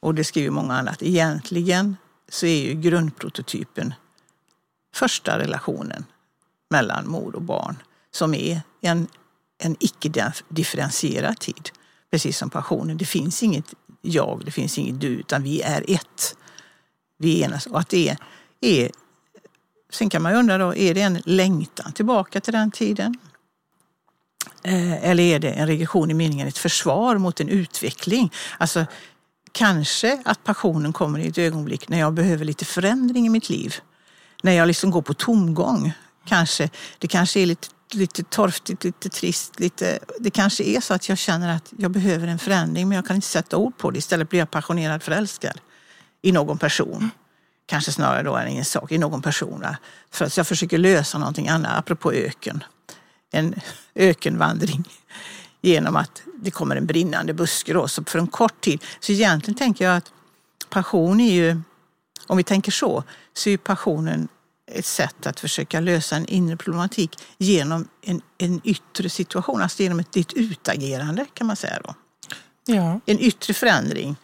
[0.00, 1.02] och det skriver många annat.
[1.02, 1.96] Egentligen
[2.28, 3.94] så är ju grundprototypen
[4.94, 6.04] första relationen
[6.70, 9.08] mellan mor och barn som är en,
[9.58, 11.70] en icke-differentierad tid.
[12.10, 12.96] Precis som passionen.
[12.96, 16.36] Det finns inget jag, det finns inget du, utan vi är ett.
[17.18, 17.66] Vi enas.
[17.66, 18.18] Och att det är,
[18.60, 18.90] är
[19.90, 23.18] Sen kan man ju undra då, är det en längtan tillbaka till den tiden?
[24.62, 28.32] Eh, Eller är det en regression i meningen ett försvar mot en utveckling?
[28.58, 28.86] Alltså,
[29.52, 33.74] kanske att passionen kommer i ett ögonblick när jag behöver lite förändring i mitt liv.
[34.42, 35.92] När jag liksom går på tomgång.
[36.26, 39.60] Kanske, det kanske är lite, lite torftigt, lite trist.
[39.60, 43.06] Lite, det kanske är så att jag känner att jag behöver en förändring men jag
[43.06, 43.98] kan inte sätta ord på det.
[43.98, 45.60] Istället blir jag passionerad förälskad
[46.22, 47.10] i någon person.
[47.66, 49.66] Kanske snarare då än i en sak, i någon person.
[50.10, 52.64] För att jag försöker lösa någonting annat, apropå öken.
[53.30, 53.54] En
[53.94, 54.84] ökenvandring
[55.60, 58.84] genom att det kommer en brinnande buske då, så för en kort tid.
[59.00, 60.12] Så egentligen tänker jag att
[60.68, 61.60] passion är ju,
[62.26, 64.28] om vi tänker så, så är passionen
[64.72, 70.00] ett sätt att försöka lösa en inre problematik genom en, en yttre situation, alltså genom
[70.00, 71.94] ett, ett utagerande kan man säga då.
[72.66, 73.00] Ja.
[73.06, 74.16] En yttre förändring.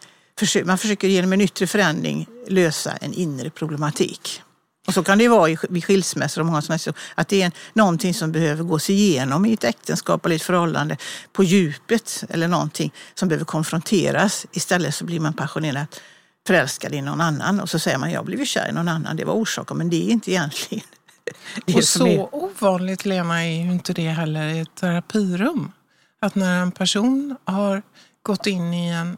[0.65, 4.41] Man försöker genom en yttre förändring lösa en inre problematik.
[4.87, 7.41] Och så kan det ju vara i- vid skilsmässor och många sådana saker, att det
[7.41, 10.97] är en, någonting som behöver gås igenom i ett äktenskap eller ett förhållande
[11.33, 14.45] på djupet eller någonting som behöver konfronteras.
[14.51, 16.01] Istället så blir man passionerat
[16.47, 19.25] förälskad i någon annan och så säger man jag blev kär i någon annan, det
[19.25, 20.85] var orsaken, men det är inte egentligen
[21.65, 25.71] det Och så är- ovanligt, Lena, är ju inte det heller i ett terapirum.
[26.19, 27.81] Att när en person har
[28.23, 29.17] gått in i en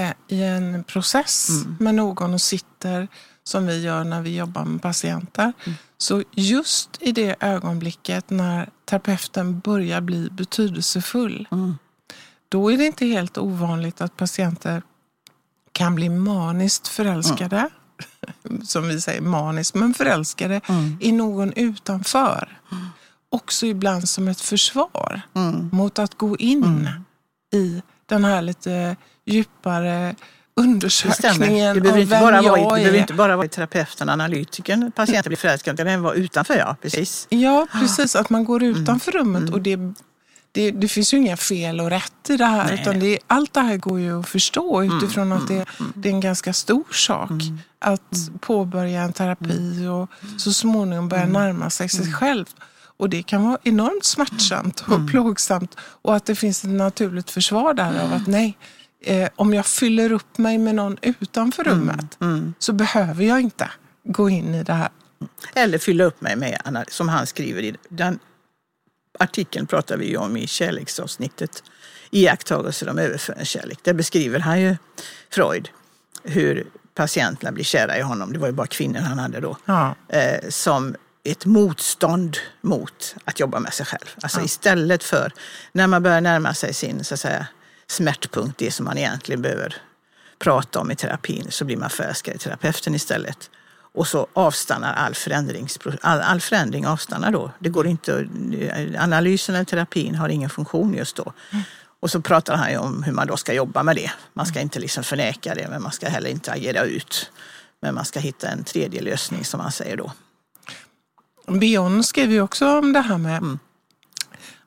[0.00, 3.08] eh, i en process med någon och sitter
[3.44, 5.52] som vi gör när vi jobbar med patienter.
[5.98, 11.48] Så just i det ögonblicket när terapeuten börjar bli betydelsefull,
[12.48, 14.82] då är det inte helt ovanligt att patienter
[15.74, 17.68] kan bli maniskt förälskade.
[18.64, 20.60] Som vi säger, maniskt, men förälskade
[21.00, 22.58] i någon utanför.
[23.30, 25.20] Också ibland som ett försvar
[25.72, 26.88] mot att gå in
[27.54, 30.14] i den här lite djupare
[30.56, 32.84] Det undersökningen Det av vem bara, jag vara, det är.
[32.84, 36.76] behöver inte bara vara terapeuten, analytikern, patienten blir förälskad, utan den var utanför, ja.
[36.82, 37.26] Precis.
[37.30, 38.16] Ja, precis.
[38.16, 38.82] Att man går Mm.
[38.82, 39.50] utanför rummet.
[39.50, 39.78] och det,
[40.54, 42.64] det, det finns ju inga fel och rätt i det här.
[42.64, 45.64] Nej, utan det, allt det här går ju att förstå Mm, utifrån att det,
[45.94, 47.30] det är en ganska stor sak
[47.78, 52.46] att påbörja en terapi och så småningom börja närma sig sig själv.
[52.96, 55.76] Och det kan vara enormt smärtsamt och plågsamt.
[55.80, 58.58] Och att det finns ett naturligt försvar där av att nej,
[59.00, 62.18] eh, om jag fyller upp mig med någon utanför rummet
[62.58, 63.70] så behöver jag inte
[64.04, 64.88] gå in i det här.
[65.54, 68.18] Eller fylla upp mig med, som han skriver i den
[69.18, 71.62] artikeln pratar vi ju om i kärleksavsnittet,
[72.10, 73.78] iakttagelser om överföring kärlek.
[73.82, 74.76] Där beskriver han ju
[75.30, 75.68] Freud
[76.22, 79.94] hur patienterna blir kära i honom, det var ju bara kvinnor han hade då, Ja.
[80.08, 84.06] eh, som ett motstånd mot att jobba med sig själv.
[84.22, 85.32] Alltså istället för
[85.72, 87.46] när man börjar närma sig sin så att säga,
[87.86, 89.76] smärtpunkt, det som man egentligen behöver
[90.38, 93.50] prata om i terapin, så blir man förälskad i terapeuten istället.
[93.94, 95.14] Och så avstannar all,
[96.00, 97.50] all, all förändring avstannar då.
[97.58, 98.28] Det går inte,
[98.98, 101.32] analysen eller terapin har ingen funktion just då.
[102.00, 104.10] Och så pratar han ju om hur man då ska jobba med det.
[104.32, 107.30] Man ska inte liksom förneka det, men man ska heller inte agera ut.
[107.80, 110.12] Men man ska hitta en tredje lösning som man säger då.
[111.46, 113.58] Bion skriver ju också om det här med Mm.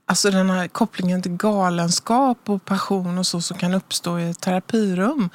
[0.05, 4.41] alltså den här kopplingen till galenskap och passion och så som kan uppstå i ett
[4.41, 5.29] terapirum.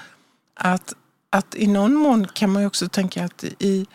[0.55, 0.95] Att,
[1.33, 3.87] att i någon mån kan man ju också tänka att i,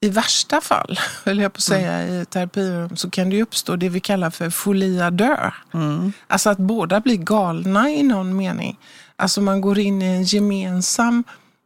[0.00, 2.22] i värsta fall, höll jag på att säga, Mm.
[2.22, 5.50] i terapirum så kan det ju uppstå det vi kallar för folia dö.
[5.74, 6.12] Mm.
[6.26, 8.78] Alltså att båda blir galna i någon mening.
[9.16, 11.24] Alltså man går in i en gemensam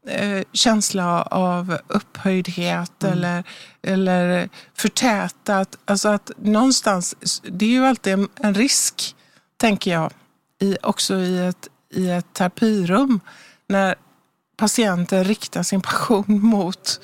[0.08, 3.44] eh, känsla av upphöjdhet eller,
[3.82, 5.78] eller förtätat.
[5.84, 9.16] Alltså att någonstans, det är ju alltid en, en risk,
[9.56, 10.12] tänker jag,
[10.60, 13.20] i, också i ett, i ett terapirum
[13.68, 13.94] när
[14.60, 17.00] patienten riktar sin passion mot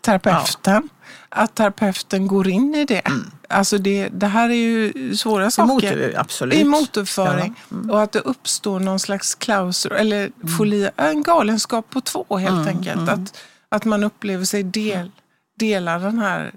[0.00, 0.88] terapeuten.
[1.28, 3.02] Att terapeuten går in i det.
[3.48, 5.72] Alltså det, det här är ju svåra saker.
[5.74, 6.58] Motor, absolut.
[6.58, 7.54] I motorföring.
[7.90, 13.08] Och att det uppstår någon slags klauser, eller folia, en galenskap på två helt enkelt.
[13.08, 13.36] Att,
[13.68, 15.10] att man upplever sig del,
[15.58, 16.52] dela den här.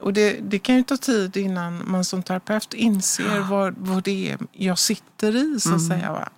[0.00, 4.30] Och det, det kan ju ta tid innan man som terapeut inser vad, vad det
[4.30, 6.12] är jag sitter i så att säga.
[6.12, 6.28] Va?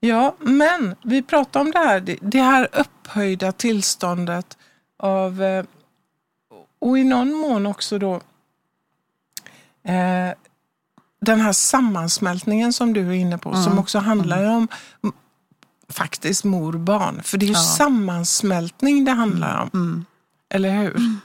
[0.00, 4.58] Ja, men vi pratar om det här, det, här upphöjda tillståndet
[4.98, 5.64] av, eh,
[6.78, 8.14] och i någon mån också då,
[9.84, 10.34] eh,
[11.20, 14.68] den här sammansmältningen som du är inne på, som också handlar om
[15.04, 15.12] m-
[15.88, 17.20] faktiskt mor-barn.
[17.22, 17.58] För det är ju Ja.
[17.60, 20.04] sammansmältning det handlar om.
[20.48, 21.16] Eller hur?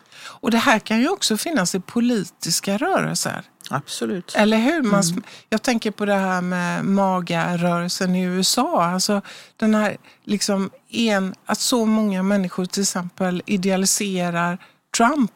[0.45, 3.41] Och det här kan ju också finnas i politiska rörelser.
[3.69, 4.35] Absolut.
[4.35, 4.83] Eller hur?
[4.83, 8.83] Man, sm- Jag tänker på det här med magarörelsen i USA.
[8.83, 9.21] Alltså
[9.57, 14.57] den här liksom en, att så många människor till exempel idealiserar
[14.97, 15.31] Trump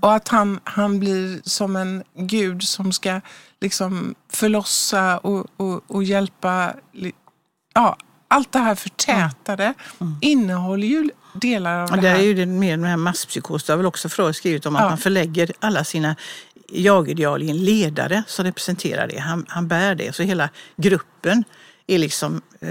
[0.00, 3.20] och att han, han blir som en gud som ska
[3.60, 6.74] liksom förlossa och, och, och hjälpa.
[7.74, 7.96] Ja,
[8.30, 9.74] allt det här förtätade
[10.20, 12.18] innehåller ju delar av det här.
[12.18, 13.64] är ju det mer med masspsykos.
[13.64, 14.88] Det har väl också Freud skrivit om att Ja.
[14.88, 16.16] man förlägger alla sina
[16.72, 19.18] jagideal i en ledare som representerar det.
[19.18, 20.14] Han, han bär det.
[20.14, 21.44] Så hela gruppen
[21.86, 22.68] är liksom, eh,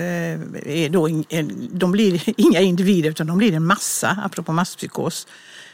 [0.84, 5.28] är då en, de blir inga individer utan de blir en massa, apropå masspsykos,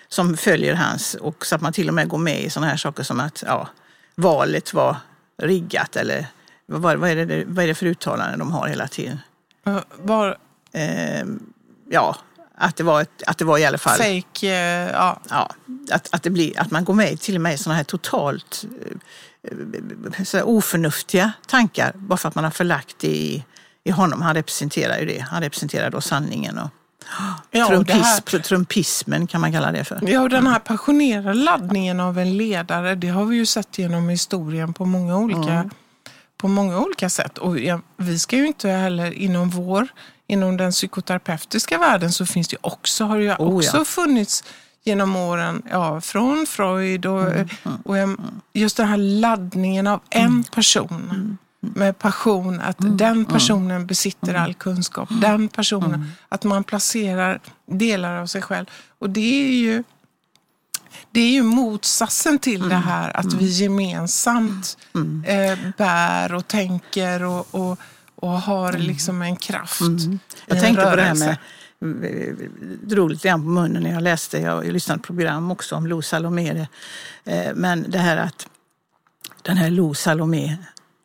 [0.08, 1.14] som följer hans.
[1.16, 3.44] Och så att man till och med går med i sådana här saker som att
[3.48, 3.70] ja,
[4.16, 4.96] valet var
[5.42, 6.26] riggat eller
[6.66, 9.20] vad, vad, är det, vad är det för uttalanden de har hela tiden?
[9.66, 10.38] Eh, Var
[10.76, 11.26] Eh,
[11.90, 12.16] ja,
[12.58, 15.20] att det, var ett, att det var i alla fall fake, eh, ja.
[15.30, 15.50] ja,
[15.92, 18.66] att, att, det blir, att man går med till och med i sådana här totalt
[19.44, 23.46] eh, så här oförnuftiga tankar bara för att man har förlagt det i,
[23.84, 24.22] i honom.
[24.22, 25.20] Han representerar ju det.
[25.20, 26.70] Han representerar då sanningen och
[27.52, 30.00] Ja, det här- trumpism, trumpismen kan man kalla det för.
[30.10, 34.10] Ja, och den här passionerade laddningen av en ledare, det har vi ju sett genom
[34.10, 35.70] historien på många olika,
[36.46, 37.38] på många olika sätt.
[37.38, 39.88] Och ja, vi ska ju inte heller inom vår,
[40.28, 43.86] inom den psykoterapeutiska världen så finns det också, har det ju Oh, också ja.
[43.86, 44.44] funnits
[44.84, 47.48] genom åren, ja, från Freud och, Mm,
[47.86, 54.34] och em, just den här laddningen av en person med passion att den personen besitter
[54.34, 55.10] all kunskap.
[55.22, 57.40] Den personen, att man placerar
[57.72, 58.66] delar av sig själv.
[59.00, 59.84] Och det är ju
[61.12, 64.78] det är ju motsatsen till det här att vi gemensamt
[65.26, 67.80] eh, bär och tänker och, och,
[68.16, 69.82] och har liksom en kraft
[70.46, 71.26] Jag en tänkte på det här rörelse.
[71.28, 71.38] med,
[72.84, 76.02] drog lite grann på munnen när jag läste, jag lyssnat på program också om Lo
[76.02, 76.68] Salomé.
[77.24, 78.48] Eh, Men det här att
[79.42, 80.58] den här Lo Salomé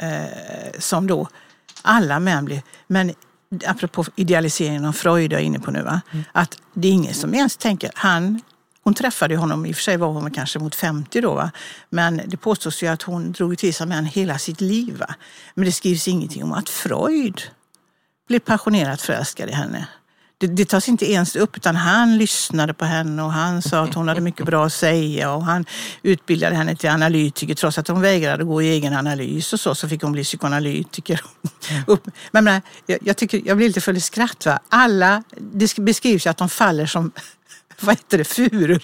[0.03, 1.29] eh, som då
[1.83, 3.13] alla män blir, men
[3.67, 6.01] apropå idealiseringen av Freud jag är inne på nu, va?
[6.33, 8.41] att det är ingen som ens tänker, han
[8.91, 11.51] hon träffade honom, i och för sig var hon kanske mot 50 då, va?
[11.91, 14.99] men det påstås ju att hon drog till sig män hela sitt liv.
[14.99, 15.15] Va?
[15.55, 17.41] Men det skrivs ingenting om att Freud
[18.29, 19.89] blev passionerat förälskad i henne.
[20.39, 23.95] Det, det tas inte ens upp, utan han lyssnade på henne och han sa att
[23.95, 25.65] hon hade mycket bra att säga och han
[26.03, 29.89] utbildade henne till analytiker trots att hon vägrade gå i egen analys och så, så
[29.89, 31.21] fick hon bli psykoanalytiker.
[31.87, 32.09] Upp.
[32.31, 34.47] Men, men, jag, jag, tycker, jag blir lite full i skratt.
[34.47, 34.59] Va?
[34.69, 37.13] Alla, det beskrivs ju att de faller som
[37.87, 38.83] vad heter det, furor.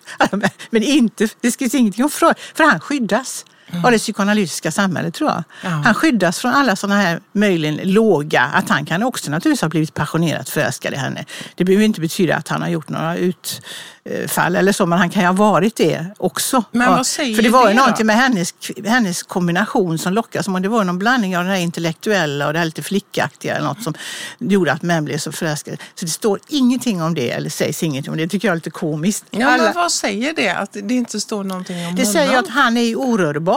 [0.70, 3.44] Men inte, det skrivs ingenting om Freud, för han skyddas
[3.84, 5.44] av det psykoanalytiska samhället tror jag.
[5.62, 5.68] Ja.
[5.68, 9.94] Han skyddas från alla sådana här möjligen låga, att han kan också naturligtvis ha blivit
[9.94, 11.24] passionerat förälskad i henne.
[11.54, 15.22] Det behöver inte betyda att han har gjort några utfall eller så, men han kan
[15.22, 16.64] ju ha varit det också.
[16.70, 17.78] Men vad säger För det var ju det då?
[17.80, 21.50] någonting med hennes, hennes kombination som lockade, som om det var någon blandning av det
[21.50, 23.94] här intellektuella och det här lite flickaktiga eller något som
[24.38, 25.76] gjorde att män blev så förälskade.
[25.94, 28.24] Så det står ingenting om det, eller sägs ingenting om det.
[28.24, 29.24] Det tycker jag är lite komiskt.
[29.30, 30.48] Ja, Alla- men vad säger det?
[30.50, 32.12] Att det inte står någonting om det honom?
[32.12, 33.55] säger att han är orörbar.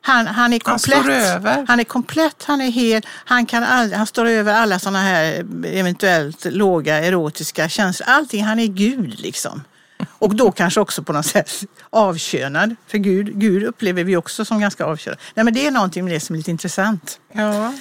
[0.00, 1.00] Han, han är Han komplett.
[1.00, 1.64] står över.
[1.68, 3.06] Han är komplett, han är hel.
[3.08, 8.08] Han, kan all, han står över alla sådana här eventuellt låga erotiska känslor.
[8.08, 9.62] Allting, han är Gud liksom.
[10.18, 11.50] Och då kanske också på något sätt
[11.90, 12.76] avkönad.
[12.86, 15.18] För Gud, Gud upplever vi också som ganska avkönad.
[15.34, 17.20] Nej, men det är någonting med det som är lite intressant.
[17.32, 17.72] Ja.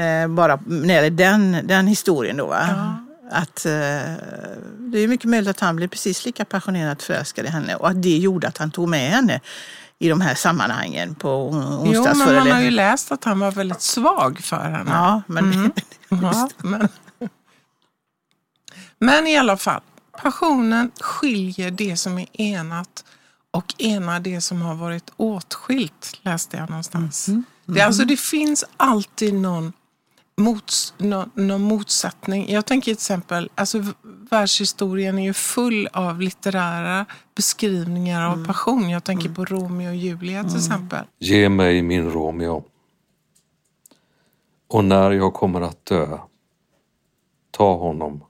[0.00, 2.46] Eh, bara när det den, den historien då.
[2.46, 2.96] Va?
[3.30, 3.72] Att, eh,
[4.78, 8.02] det är mycket möjligt att han blev precis lika passionerat förälskad i henne och att
[8.02, 9.40] det gjorde att han tog med henne
[9.98, 11.50] i de här sammanhangen på
[11.84, 14.90] Jo, men man har ju läst att han var väldigt svag för henne.
[14.90, 15.72] Ja, men
[16.08, 16.88] Ja, men...
[18.98, 19.80] men i alla fall,
[20.22, 23.04] passionen skiljer det som är enat
[23.50, 27.28] och enar det som har varit åtskilt, läste jag någonstans.
[27.64, 29.72] Det, alltså, det finns alltid någon,
[30.38, 32.50] mots, någon, någon motsättning.
[32.50, 33.82] Jag tänker till exempel, alltså,
[34.30, 38.90] världshistorien är ju full av litterära beskrivningar av passion.
[38.90, 41.04] Jag tänker på Romeo och Julia till exempel.
[41.18, 42.64] Ge mig min Romeo.
[44.68, 46.18] Och när jag kommer att dö,
[47.50, 48.24] ta honom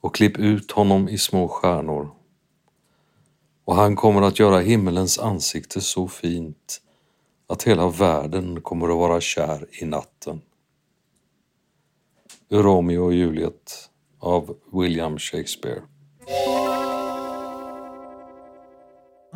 [0.00, 2.10] och klipp ut honom i små stjärnor.
[3.64, 6.80] Och han kommer att göra himmelens ansikte så fint
[7.48, 10.40] att hela världen kommer att vara kär i natten.
[12.50, 13.88] Ur Romeo och Juliet
[14.20, 15.80] av William Shakespeare.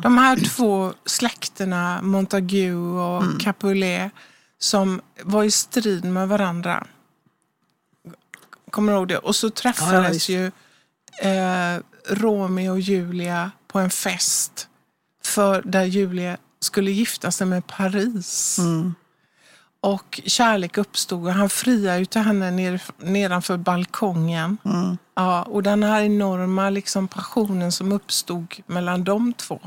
[0.03, 4.11] De här två släkterna, Montague och Capulet,
[4.57, 6.87] som var i strid med varandra.
[8.69, 9.17] Kommer du ihåg det?
[9.17, 10.29] Och så Ja, träffades visst.
[10.29, 10.45] ju
[11.21, 14.67] eh, Romeo och Julia på en fest
[15.23, 18.59] för där Julia skulle gifta sig med Paris.
[19.83, 24.57] Och kärlek uppstod och han friade ju till henne ner, nedanför balkongen.
[25.15, 29.59] Ja, och den här enorma liksom, passionen som uppstod mellan de två.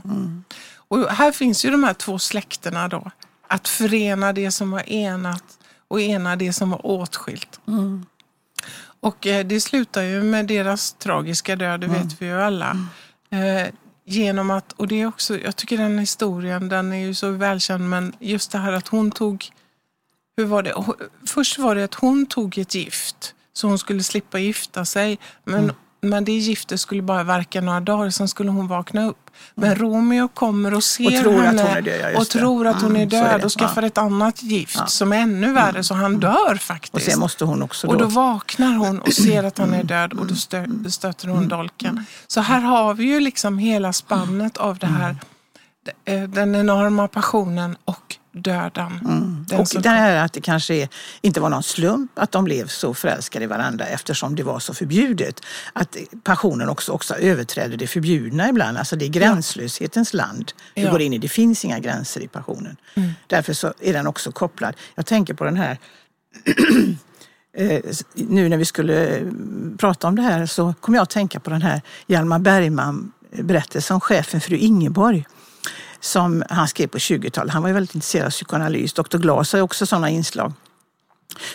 [0.88, 3.10] Och här finns ju de här två släkterna då.
[3.48, 5.44] Att förena det som var enat
[5.88, 7.60] och ena det som var åtskilt.
[9.00, 12.76] Och eh, det slutar ju med deras tragiska död, det vet vi ju alla.
[13.30, 13.68] Eh,
[14.06, 17.88] genom att, och det är också, jag tycker den historien, den är ju så välkänd,
[17.90, 19.46] men just det här att hon tog,
[20.36, 20.74] hur var det?
[21.26, 25.18] Först var det att hon tog ett gift, så hon skulle slippa gifta sig.
[25.44, 29.18] Men, men det giftet skulle bara verka några dagar, sen skulle hon vakna upp.
[29.54, 32.66] Men Romeo kommer och ser Och tror att henne hon är död, ja, och tror
[32.66, 33.44] att hon är Mm, är död det.
[33.46, 33.86] och skaffar Ja.
[33.88, 36.94] ett annat gift som är ännu värre, så han dör faktiskt.
[36.94, 38.10] Och sen måste hon också Och då då...
[38.10, 42.04] vaknar hon och ser att han är död och då stö, stöter hon dolken.
[42.26, 45.16] Så här har vi ju liksom hela spannet av det här.
[46.04, 49.44] eh, Den enorma passionen och döden.
[49.48, 50.88] Den Och som- det här att det kanske är,
[51.20, 54.74] inte var någon slump att de blev så förälskade i varandra eftersom det var så
[54.74, 55.40] förbjudet.
[55.72, 58.78] Att passionen också, också överträder det förbjudna ibland.
[58.78, 60.90] Alltså det är gränslöshetens land vi Ja.
[60.90, 61.18] går in i.
[61.18, 62.76] Det finns inga gränser i passionen.
[63.26, 64.74] Därför så är den också kopplad.
[64.94, 65.78] Jag tänker på den här
[67.56, 67.80] Eh,
[68.14, 69.26] nu när vi skulle eh,
[69.78, 73.12] prata om det här så kom jag att tänka på den här Hjalmar Bergman
[73.42, 75.26] berättelsen om chefen fru Ingeborg
[76.04, 77.52] som han skrev på 20-talet.
[77.52, 78.92] Han var ju väldigt intresserad av psykoanalys.
[78.92, 79.18] Dr.
[79.18, 80.52] Glas har också sådana inslag.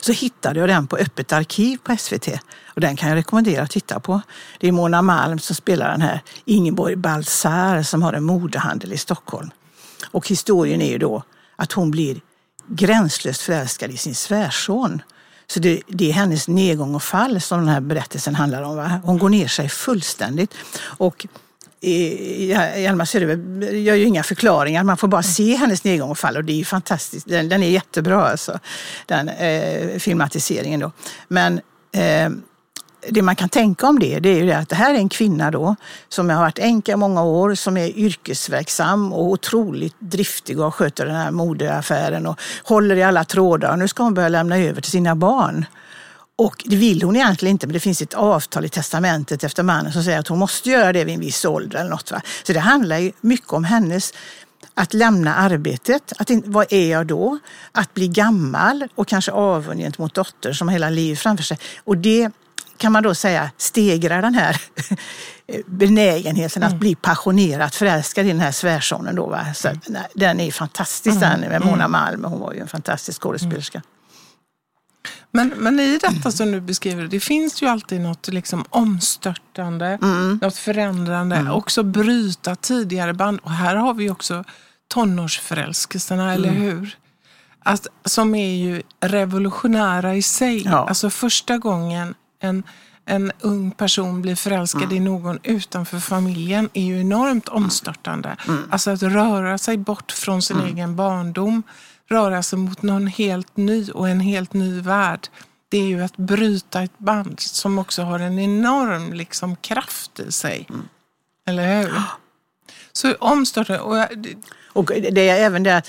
[0.02, 2.28] Så hittade jag den på Öppet arkiv på SVT
[2.66, 4.22] och den kan jag rekommendera att titta på.
[4.60, 8.98] Det är Mona Malm som spelar den här Ingeborg Baltzar som har en modehandel i
[8.98, 9.50] Stockholm.
[10.12, 11.24] Och historien är ju då
[11.56, 12.22] att hon blir
[12.68, 15.02] gränslöst förälskad i sin svärson.
[15.48, 18.76] Så det, det, är hennes nedgång och fall som den här berättelsen handlar om.
[18.76, 19.02] Va?
[19.04, 20.54] Hon går ner sig fullständigt.
[20.82, 21.28] Och
[21.82, 26.44] Hjalmar Söderberg gör ju inga förklaringar, man får bara se hennes nedgång och fall och
[26.44, 27.28] det är ju fantastiskt.
[27.28, 28.60] Den, den är jättebra alltså,
[29.06, 30.92] den eh, filmatiseringen då.
[31.28, 31.62] Men
[31.92, 32.30] eh,
[33.08, 35.10] det man kan tänka om det, det är ju det att det här är en
[35.10, 35.76] kvinna då
[36.10, 41.06] som har varit änka i många år, som är yrkesverksam och otroligt driftig och sköter
[41.06, 43.72] den här modeaffären och håller i alla trådar.
[43.72, 45.66] Och nu ska hon börja lämna över till sina barn.
[46.40, 49.94] Och det vill hon egentligen inte, men det finns ett avtal i testamentet efter mannen
[49.94, 52.12] som säger att hon måste göra det vid en viss ålder eller något.
[52.12, 52.22] Va?
[52.44, 54.14] Så det handlar ju mycket om hennes
[54.74, 56.14] att lämna arbetet.
[56.18, 57.40] Att, vad är jag då?
[57.72, 61.58] Att bli gammal och kanske avund gentemot dotter som har hela livet framför sig.
[61.84, 62.32] Och det
[62.78, 64.62] kan man då säga stegrar den här
[65.66, 66.74] benägenheten mm.
[66.74, 69.16] att bli passionerat förälskad i den här svärsonen.
[69.16, 69.54] Då, va?
[69.54, 70.02] Så, mm.
[70.14, 71.42] Den är fantastisk mm.
[71.42, 71.92] den med Mona mm.
[71.92, 72.24] Malm.
[72.24, 73.78] Hon var ju en fantastisk skådespelerska.
[73.78, 73.99] Mm.
[75.32, 80.40] Men, men i detta som du beskriver, det finns ju alltid något liksom omstörtande, mm.
[80.42, 81.54] något förändrande, mm.
[81.54, 83.40] också bryta tidigare band.
[83.44, 84.44] Och här har vi också
[84.88, 86.36] tonårsförälskelserna, mm.
[86.36, 86.98] eller hur?
[87.64, 90.64] Att, som är ju revolutionära i sig.
[90.66, 90.88] Ja.
[90.90, 92.64] Alltså första gången en,
[93.06, 94.96] en ung person blir förälskad mm.
[94.96, 98.36] i någon utanför familjen är ju enormt omstörtande.
[98.48, 98.64] Mm.
[98.70, 100.68] Alltså att röra sig bort från sin mm.
[100.68, 101.64] egen barndom
[102.10, 105.28] röra sig mot någon helt ny och en helt ny värld.
[105.70, 110.32] Det är ju att bryta ett band som också har en enorm liksom, kraft i
[110.32, 110.68] sig.
[110.70, 110.88] Mm.
[111.48, 111.92] Eller hur?
[112.92, 113.80] Så omstartade.
[113.80, 113.98] Och,
[114.74, 115.82] och det är även det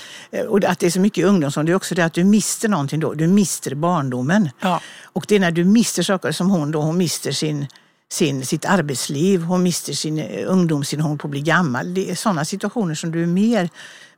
[0.47, 2.69] och att det är så mycket ungdom som det är också det att du mister
[2.69, 3.13] någonting då.
[3.13, 4.49] Du mister barndomen.
[4.59, 4.81] Ja.
[5.03, 7.67] Och det är när du mister saker som hon då, hon mister sin,
[8.11, 11.93] sin, sitt arbetsliv, hon mister sin eh, ungdom, sin hon på att bli gammal.
[11.93, 13.69] Det är sådana situationer som du är mer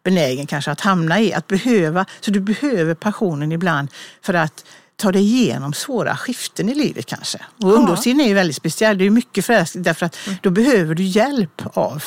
[0.04, 1.34] benägen kanske att hamna i.
[1.34, 3.89] Att behöva, så du behöver passionen ibland
[4.22, 7.38] för att ta dig igenom svåra skiften i livet kanske.
[7.38, 7.74] Och ja.
[7.74, 8.97] ungdomstiden är ju väldigt speciell.
[8.97, 10.39] Det är mycket förälskelse därför att mm.
[10.41, 12.04] då behöver du hjälp av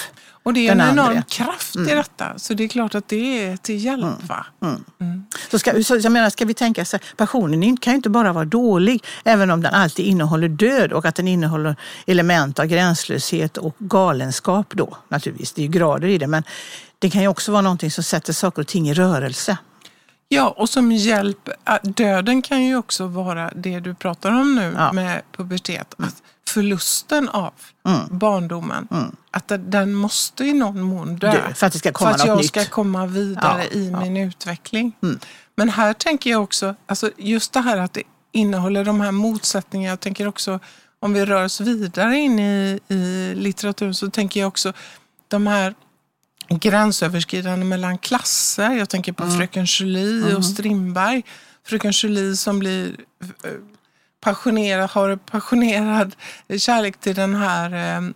[0.47, 1.89] och det är en enorm kraft mm.
[1.89, 4.03] i detta, så det är klart att det är till hjälp.
[4.03, 4.27] Mm.
[4.27, 4.47] Va?
[4.63, 4.85] Mm.
[5.01, 5.25] Mm.
[5.51, 8.45] Så ska, så, jag menar, ska vi tänka så passionen kan ju inte bara vara
[8.45, 11.77] dålig, även om den alltid innehåller död och att den innehåller
[12.07, 15.53] element av gränslöshet och galenskap då naturligtvis.
[15.53, 16.43] Det är ju grader i det, men
[16.99, 19.59] det kan ju också vara någonting som sätter saker och ting i rörelse.
[20.29, 21.49] Ja, och som hjälp,
[21.83, 24.93] döden kan ju också vara det du pratar om nu ja.
[24.93, 25.95] med pubertet.
[25.99, 27.53] Att förlusten av
[27.89, 28.01] mm.
[28.11, 29.17] barndomen, mm.
[29.31, 31.33] att den måste i någon mån dö.
[31.33, 32.47] dö för att, det ska komma för att jag nytt.
[32.47, 34.01] ska komma vidare ja, i ja.
[34.01, 34.93] min utveckling.
[35.03, 35.19] Mm.
[35.55, 39.93] Men här tänker jag också, alltså just det här att det innehåller de här motsättningarna.
[39.93, 40.61] Jag tänker också,
[41.01, 44.73] om vi rör oss vidare in i, i litteraturen, så tänker jag också
[45.29, 45.75] de här
[46.49, 48.71] gränsöverskridande mellan klasser.
[48.71, 49.37] Jag tänker på mm.
[49.37, 50.37] Fröken Julie mm.
[50.37, 51.23] och Strindberg.
[51.65, 52.97] Fröken Julie som blir
[53.45, 53.51] eh,
[54.21, 56.17] passionerad, har passionerad
[56.59, 58.11] kärlek till den här eh,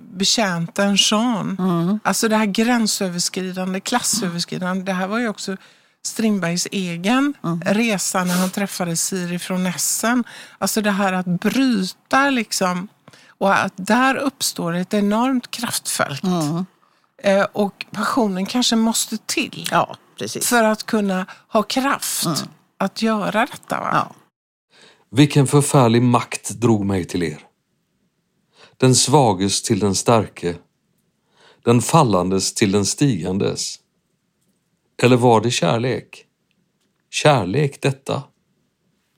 [0.00, 1.56] betjänten Jean.
[1.58, 2.00] Mm.
[2.04, 4.82] Alltså det här gränsöverskridande, klassöverskridande.
[4.82, 5.56] Det här var ju också
[6.04, 7.60] Strindbergs egen mm.
[7.60, 10.24] resa när han träffade Siri från Essen.
[10.58, 12.88] Alltså det här att bryta liksom
[13.38, 16.22] och att där uppstår ett enormt kraftfält.
[16.22, 16.66] Mm.
[17.22, 19.68] Eh, och passionen kanske måste till.
[19.70, 20.48] Ja, precis.
[20.48, 22.38] För att kunna ha kraft mm.
[22.78, 23.80] att göra detta.
[23.80, 23.90] Va?
[23.92, 24.14] Ja.
[25.10, 27.44] Vilken förfärlig makt drog mig till er.
[28.76, 30.56] Den svages till den starke,
[31.64, 33.76] den fallandes till den stigandes.
[35.02, 36.24] Eller var det kärlek?
[37.10, 38.22] Kärlek detta?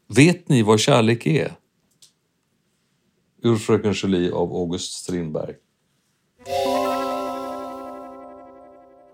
[0.08, 1.56] Vet ni vad kärlek är?
[3.42, 5.54] Ur Fröken Julie av August Strindberg.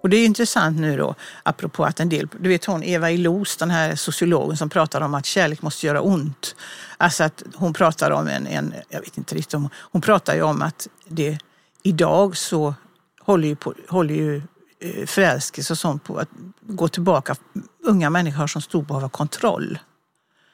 [0.07, 3.57] Och det är intressant nu då, apropå att en del, du vet hon Eva Illouz,
[3.57, 6.57] den här sociologen som pratar om att kärlek måste göra ont.
[6.97, 10.43] Alltså att hon pratar om en, en jag vet inte riktigt om, hon pratar ju
[10.43, 11.39] om att det
[11.83, 12.75] idag så
[13.21, 14.43] håller ju, på, håller ju
[14.81, 16.29] eh, förälskelse och sånt på att
[16.61, 17.37] gå tillbaka.
[17.85, 19.79] Unga människor som stod behöver kontroll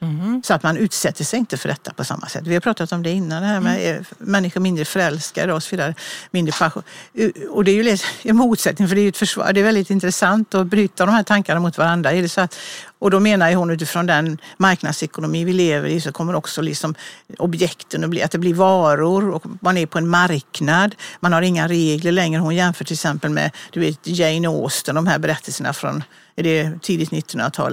[0.02, 0.40] kontroll.
[0.44, 2.46] Så att man utsätter sig inte för detta på samma sätt.
[2.46, 4.04] Vi har pratat om det innan, det här med mm.
[4.18, 5.94] människor mindre förälskade och så vidare.
[6.30, 6.82] Mindre passion.
[7.50, 7.98] Och det är ju
[8.30, 9.52] en motsättning, för det är ju ett försvar.
[9.52, 12.12] Det är väldigt intressant att bryta de här tankarna mot varandra.
[12.12, 12.58] Är det så att,
[12.98, 16.94] och då menar hon utifrån den marknadsekonomi vi lever i så kommer också liksom
[17.38, 20.94] objekten att bli att det blir varor och man är på en marknad.
[21.20, 22.40] Man har inga regler längre.
[22.40, 26.04] Hon jämför till exempel med du vet, Jane Austen, de här berättelserna från
[26.36, 27.72] är det tidigt 1900-tal,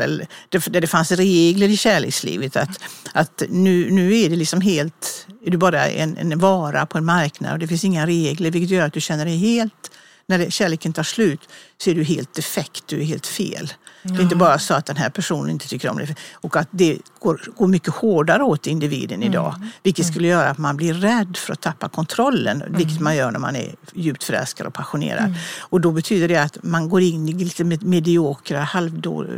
[0.49, 2.55] där det fanns regler i kärlekslivet.
[2.55, 2.83] Att,
[3.13, 7.05] att nu, nu är det liksom helt, är du bara en, en vara på en
[7.05, 9.91] marknad och det finns inga regler vilket gör att du känner dig helt,
[10.29, 13.73] när kärleken tar slut så är du helt defekt, du är helt fel.
[14.03, 16.67] Det är inte bara så att den här personen inte tycker om det och att
[16.71, 19.53] det går, går mycket hårdare åt individen idag.
[19.55, 19.67] Mm.
[19.83, 22.77] Vilket skulle göra att man blir rädd för att tappa kontrollen, mm.
[22.77, 25.25] vilket man gör när man är djupt förälskad och passionerad.
[25.25, 25.35] Mm.
[25.59, 28.67] Och då betyder det att man går in i lite mediokra,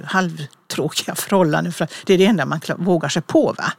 [0.05, 3.55] halvtråkiga förhållanden för det är det enda man vågar sig på.
[3.57, 3.73] Va?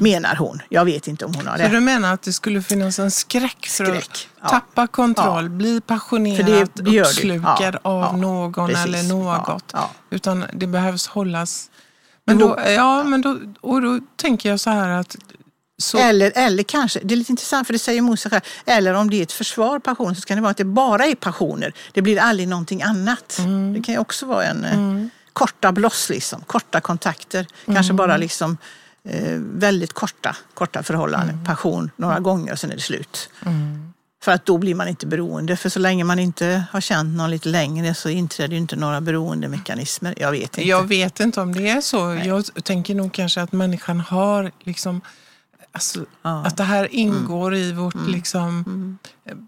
[0.00, 0.62] Menar hon.
[0.68, 1.64] Jag vet inte om hon har det.
[1.64, 4.28] Så du menar att det skulle finnas en skräck för skräck.
[4.40, 5.48] att tappa kontroll, ja.
[5.48, 5.80] bli
[6.74, 7.80] det uppslukad ja.
[7.82, 8.16] av ja.
[8.16, 8.84] någon Precis.
[8.84, 9.74] eller något?
[10.10, 11.70] Utan det behövs hållas...
[12.24, 15.16] Men då, ja, men då, och då tänker jag så här att
[15.78, 15.98] så.
[15.98, 19.16] Eller, eller kanske, det är lite intressant för det säger Mose själv, eller om det
[19.16, 21.72] är ett försvar passion så kan det vara att det bara är passioner.
[21.92, 23.38] Det blir aldrig någonting annat.
[23.38, 23.72] Mm.
[23.72, 25.10] Det kan ju också vara en eh, mm.
[25.32, 27.46] korta bloss, liksom, korta kontakter.
[27.66, 27.96] Kanske mm.
[27.96, 28.58] bara liksom
[29.04, 31.44] eh, väldigt korta, korta förhållanden, mm.
[31.44, 33.30] passion några gånger och sen är det slut.
[33.46, 33.92] Mm.
[34.22, 35.56] För att då blir man inte beroende.
[35.56, 40.14] För så länge man inte har känt någon lite längre så inträder inte några beroendemekanismer.
[40.16, 40.68] Jag vet inte.
[40.68, 42.06] Jag vet inte om det är så.
[42.08, 42.26] Nej.
[42.26, 45.00] Jag tänker nog kanske att människan har liksom
[45.72, 46.46] Alltså, ja.
[46.46, 47.68] Att det här ingår mm.
[47.68, 48.10] i vårt mm.
[48.10, 48.98] Liksom, mm.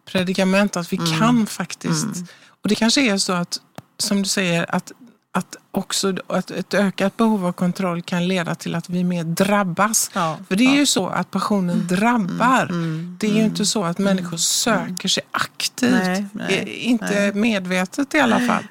[0.05, 1.19] predikament, att vi mm.
[1.19, 2.05] kan faktiskt.
[2.05, 2.27] Mm.
[2.63, 3.61] Och det kanske är så att,
[3.99, 4.93] som du säger, att
[5.33, 10.11] att också att ett ökat behov av kontroll kan leda till att vi mer drabbas.
[10.15, 10.75] Ja, För det är ja.
[10.75, 12.63] ju så att passionen mm, drabbar.
[12.63, 14.39] Mm, mm, det är ju inte så att mm, människor mm.
[14.39, 15.93] söker sig aktivt.
[15.93, 17.35] Nej, nej, inte nej.
[17.35, 18.65] medvetet i alla fall.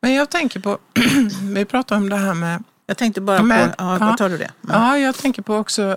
[0.00, 0.78] Men jag tänker på,
[1.42, 2.64] vi pratar om det här med...
[2.86, 4.50] Jag tänkte bara med, på, ja, tar du det?
[4.68, 5.96] Ja, jag tänker på också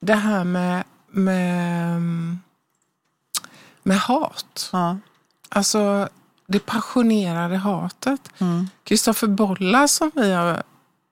[0.00, 2.00] det här med, med,
[3.82, 4.70] med hat.
[4.72, 4.98] Ja.
[5.48, 6.08] Alltså
[6.46, 8.20] det passionerade hatet.
[8.84, 9.36] Kristoffer mm.
[9.36, 10.62] Bolla som vi har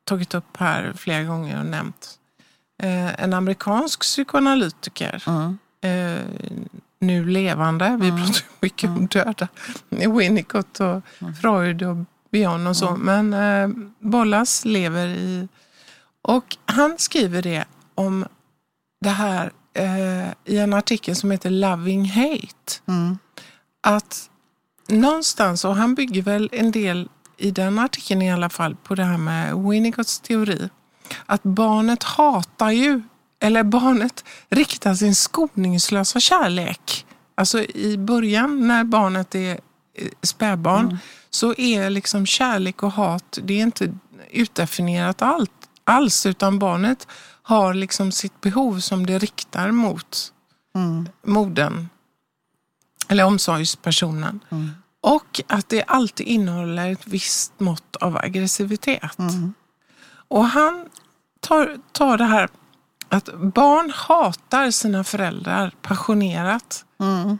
[0.04, 2.18] tagit upp här flera gånger och nämnt.
[2.82, 5.24] Eh, en amerikansk psykoanalytiker.
[5.26, 5.58] Mm.
[5.80, 6.24] Eh,
[6.98, 7.96] nu levande.
[8.00, 8.20] Vi mm.
[8.20, 9.06] pratar mycket om mm.
[9.06, 9.48] döda.
[10.18, 11.34] Winnicott och mm.
[11.34, 11.96] Freud och
[12.30, 12.88] Bion och så.
[12.88, 13.30] Mm.
[13.30, 15.48] Men eh, Bollas lever i...
[16.22, 17.64] Och han skriver det
[17.94, 18.26] om
[19.00, 22.80] det här eh, i en artikel som heter Loving Hate.
[23.80, 24.30] Att
[24.88, 29.04] någonstans, och han bygger väl en del i den artikeln i alla fall på det
[29.04, 30.68] här med Winnicotts teori.
[31.26, 33.02] Att barnet hatar ju,
[33.40, 37.06] eller barnet riktar sin skoningslösa kärlek.
[37.34, 39.52] Alltså i början när barnet är
[39.94, 40.98] eh, spädbarn mm.
[41.30, 43.94] så är liksom kärlek och hat, det är inte
[44.30, 45.50] utdefinierat allt,
[45.84, 47.08] alls utan barnet
[47.42, 50.32] har liksom sitt behov som det riktar mot
[50.76, 51.08] mm.
[51.26, 51.88] modern
[53.14, 54.40] eller omsorgspersonen.
[54.50, 54.70] Mm.
[55.00, 59.18] Och att det alltid innehåller ett visst mått av aggressivitet.
[59.18, 59.54] Mm.
[60.28, 60.86] Och han
[61.40, 62.48] tar, tar det här
[63.08, 66.84] att barn hatar sina föräldrar passionerat.
[67.00, 67.38] Mm.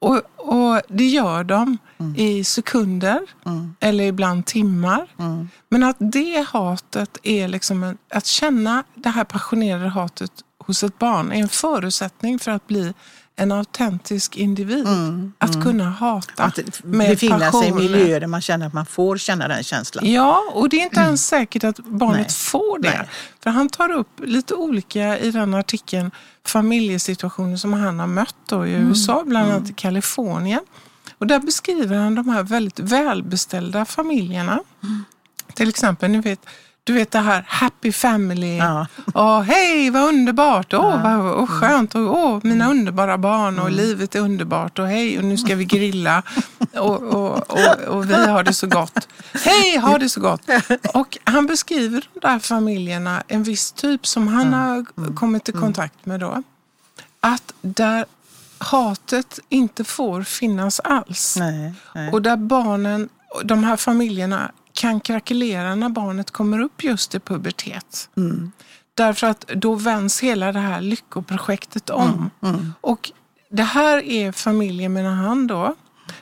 [0.00, 2.16] Och, och, det gör de mm.
[2.16, 3.74] i sekunder mm.
[3.80, 5.06] eller ibland timmar.
[5.18, 5.48] Mm.
[5.68, 10.98] Men att det hatet är liksom en, att känna det här passionerade hatet hos ett
[10.98, 12.94] barn är en förutsättning för att bli
[13.36, 14.86] en autentisk individ.
[14.86, 15.62] Mm, att mm.
[15.62, 17.62] kunna hata att med befinna passion.
[17.62, 20.12] sig i miljöer där man känner att man får känna den känslan.
[20.12, 22.30] Ja, och det är inte ens säkert att barnet Nej.
[22.30, 22.98] får det.
[22.98, 23.08] Nej.
[23.42, 26.10] För han tar upp lite olika i den artikeln
[26.44, 28.88] familjesituationer som han har mött då i mm.
[28.88, 29.74] USA, bland annat i mm.
[29.74, 30.60] Kalifornien.
[31.18, 34.60] Och där beskriver han de här väldigt välbeställda familjerna.
[34.82, 35.04] Mm.
[35.54, 36.46] Till exempel, ni vet,
[36.86, 38.56] du vet det här happy family.
[38.56, 38.86] Ja.
[39.14, 42.78] Och hej vad underbart, åh oh, vad oh, skönt, och oh, mina mm.
[42.78, 43.76] underbara barn och mm.
[43.76, 46.22] livet är underbart och hej och nu ska vi grilla
[46.74, 49.08] och, och, och, och, vi har det så gott.
[49.32, 50.42] Hej, ha det så gott.
[50.94, 54.60] Och han beskriver de där familjerna, en viss typ som han mm.
[54.60, 55.14] har mm.
[55.14, 55.62] kommit i mm.
[55.62, 56.42] kontakt med då.
[57.20, 58.04] Att där
[58.58, 61.36] hatet inte får finnas alls.
[61.38, 62.12] Nej, nej.
[62.12, 63.08] Och där barnen,
[63.44, 68.08] de här familjerna kan krackelera när barnet kommer upp just i pubertet.
[68.16, 68.52] Mm.
[68.94, 72.30] Därför att då vänds hela det här lyckoprojektet om.
[72.42, 72.54] Mm.
[72.54, 72.72] Mm.
[72.80, 73.12] Och
[73.50, 75.74] det här är familjer, menar han då,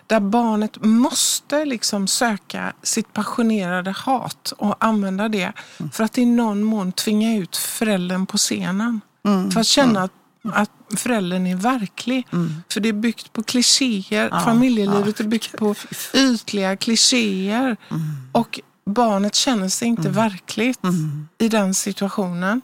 [0.06, 5.52] där barnet måste liksom söka sitt passionerade hat och använda det
[5.92, 9.00] för att i någon mån tvinga ut föräldern på scenen.
[9.52, 10.12] För att känna att,
[10.52, 12.26] att föräldern är verklig.
[12.72, 14.28] För det är byggt på klichéer.
[14.32, 15.24] Ja, Familjelivet ja.
[15.24, 15.74] är byggt på
[16.14, 17.76] ytliga klichéer.
[18.32, 20.80] Och barnet känner sig inte verkligt
[21.38, 22.60] i den situationen.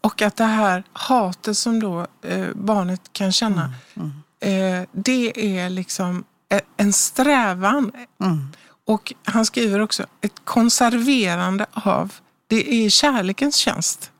[0.00, 3.74] Och att det här hatet som då eh, barnet kan känna,
[4.40, 6.24] eh, det är liksom
[6.54, 7.92] e- en strävan.
[8.86, 12.14] Och han skriver också ett konserverande av,
[12.46, 14.10] det är kärlekens tjänst.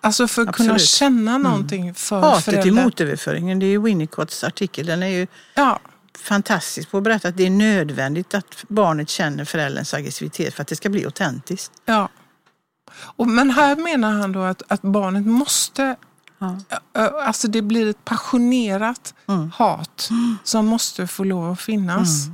[0.00, 2.84] Alltså för att kunna känna någonting för Hatet föräldrar.
[2.84, 4.86] motöverföringen, det är ju Winnicotts artikel.
[4.86, 5.80] Den är ju Ja,
[6.18, 10.68] fantastisk på att berätta att det är nödvändigt att barnet känner förälderns aggressivitet för att
[10.68, 11.72] det ska bli autentiskt.
[11.84, 12.08] ja.
[13.16, 15.96] Och, men här menar han då att, att barnet måste
[16.42, 16.58] Ja.
[17.24, 19.14] Alltså det blir ett passionerat
[19.54, 20.08] hat
[20.44, 22.26] som måste få lov att finnas.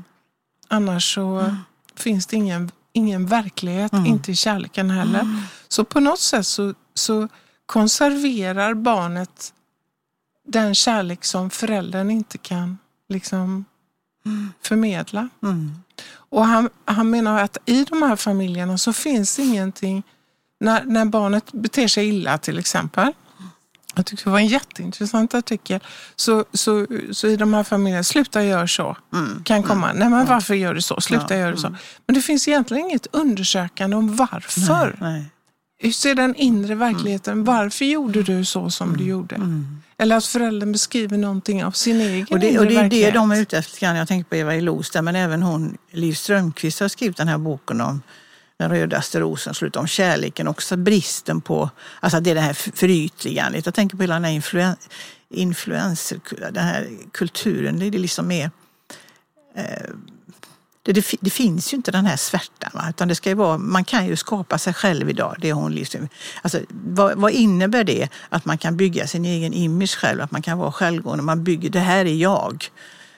[0.69, 1.57] Annars så
[1.97, 5.43] finns det ingen, ingen verklighet, inte i kärleken heller.
[5.69, 7.29] Så på något sätt så, så
[7.67, 9.53] konserverar barnet
[10.49, 12.79] den kärlek som föräldern inte kan
[13.09, 13.65] liksom
[14.63, 15.29] förmedla.
[16.09, 20.03] Och han, han menar att i de här familjerna så finns ingenting,
[20.61, 23.13] när, när barnet beter sig illa till exempel,
[23.95, 25.81] jag tyckte det var en jätteintressant artikel.
[26.17, 28.97] Så, så, så i de här familjerna, sluta gör så,
[29.45, 29.93] kan komma.
[29.93, 31.01] Nej men varför gör du så?
[31.01, 31.77] Sluta Ja, gör du så.
[32.07, 34.97] Men det finns egentligen inget undersökande om varför.
[35.01, 35.25] Nej.
[35.79, 37.45] Hur ser den inre verkligheten?
[37.45, 39.41] Varför gjorde du så som du gjorde?
[39.99, 43.33] Eller att föräldern beskriver någonting av sin egen Och det, och det är det de
[43.33, 43.95] är ute efter.
[43.97, 47.39] Jag tänker på Eva Ilos där, men även hon, Liv Strömquist har skrivit den här
[47.39, 48.03] boken om
[48.59, 51.71] den rödaste rosen, slut om kärleken, också bristen på,
[52.01, 53.67] alltså det är det här förytligandet.
[53.67, 54.77] Jag tänker på hela den här influen,
[55.31, 56.21] influencer,
[56.53, 58.51] den här kulturen, det är liksom mer
[60.87, 62.71] det, det, det finns ju inte den här svärtan.
[62.75, 62.87] Va?
[62.91, 65.37] Utan det ska ju vara, man kan ju skapa sig själv idag.
[65.39, 66.09] Det är hon liksom,
[66.43, 70.21] alltså, vad, vad innebär det att man kan bygga sin egen image själv?
[70.21, 71.25] Att man kan vara självgående.
[71.25, 72.71] Man bygger, det här är jag.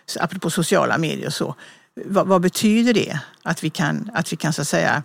[0.06, 1.54] Så, apropå sociala medier och så.
[1.94, 3.18] Vad, vad betyder det?
[3.42, 5.02] Att vi kan, att vi kan så att säga eh,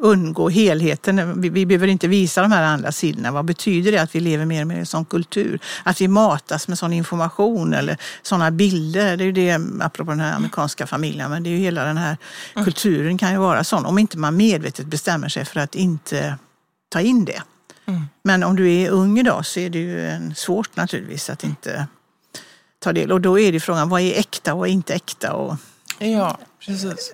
[0.00, 1.40] undgå helheten.
[1.40, 3.32] Vi, vi behöver inte visa de här andra sidorna.
[3.32, 5.60] Vad betyder det att vi lever mer med en sån kultur?
[5.82, 9.16] Att vi matas med sån information eller såna bilder.
[9.16, 11.96] Det är ju det, apropå den här amerikanska familjen, men det är ju hela den
[11.96, 12.16] här
[12.54, 13.86] kulturen kan ju vara sån.
[13.86, 16.38] Om inte man medvetet bestämmer sig för att inte
[16.88, 17.42] ta in det.
[18.22, 21.86] Men om du är ung idag så är det ju en svårt naturligtvis att inte
[22.78, 23.12] ta del.
[23.12, 25.32] Och då är det frågan, vad är äkta och inte äkta?
[25.32, 25.56] Och,
[25.98, 27.12] Ja, precis.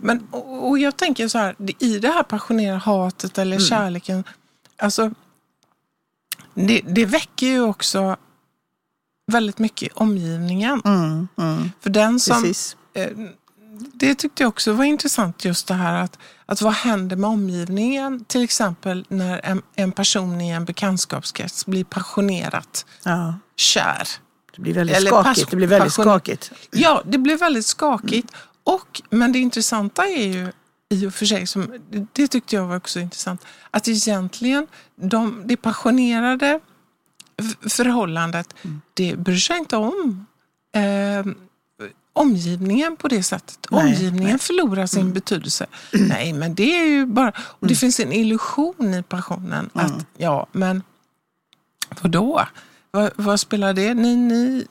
[0.00, 3.66] Men, och, och jag tänker så här, i det här passionerade hatet eller Mm.
[3.68, 4.24] kärleken,
[4.76, 5.10] alltså
[6.54, 8.16] det, det väcker ju också
[9.26, 10.82] väldigt mycket i omgivningen.
[10.84, 12.76] mm, mm, För den som, precis.
[12.94, 13.08] eh,
[13.94, 18.24] det tyckte jag också var intressant just det här att, att vad händer med omgivningen?
[18.24, 23.34] Till exempel när en, en person i en bekantskapskrets blir passionerat Ja.
[23.56, 24.08] kär.
[24.56, 25.50] Det blir väldigt Eller skakigt.
[25.50, 26.52] Det blir väldigt skakigt.
[26.70, 28.32] Ja, det blev väldigt skakigt.
[28.64, 30.52] Och, men det intressanta är ju
[30.88, 31.78] i och för sig, som,
[32.12, 36.60] det tyckte jag var också intressant, att egentligen de, det passionerade
[37.68, 38.54] förhållandet,
[38.94, 40.26] det bryr sig inte om
[40.74, 41.32] eh,
[42.12, 43.58] omgivningen på det sättet.
[43.70, 44.30] Nej, omgivningen nej.
[44.30, 44.38] Mm.
[44.38, 45.66] förlorar sin betydelse.
[45.92, 47.32] Nej, men det är ju bara...
[47.38, 49.70] Och det finns en illusion i passionen.
[49.74, 49.86] Mm.
[49.86, 50.82] Att, ja, men
[52.00, 52.46] vadå?
[52.90, 53.94] Vad, vad spelar det?
[53.94, 54.66] Ni, ni,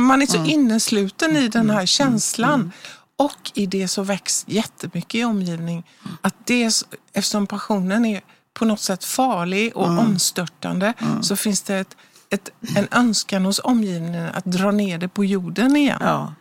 [0.00, 0.50] man är så Mm.
[0.50, 2.72] innesluten i den här känslan.
[3.18, 5.86] Och i det så väcks jättemycket i omgivning.
[6.20, 8.20] Att det, eftersom passionen är
[8.54, 9.98] på något sätt farlig och Mm.
[9.98, 10.92] omstörtande
[11.22, 11.96] så finns det ett,
[12.30, 15.98] ett, en önskan hos omgivningen att dra ner det på jorden igen.
[16.00, 16.34] Ja,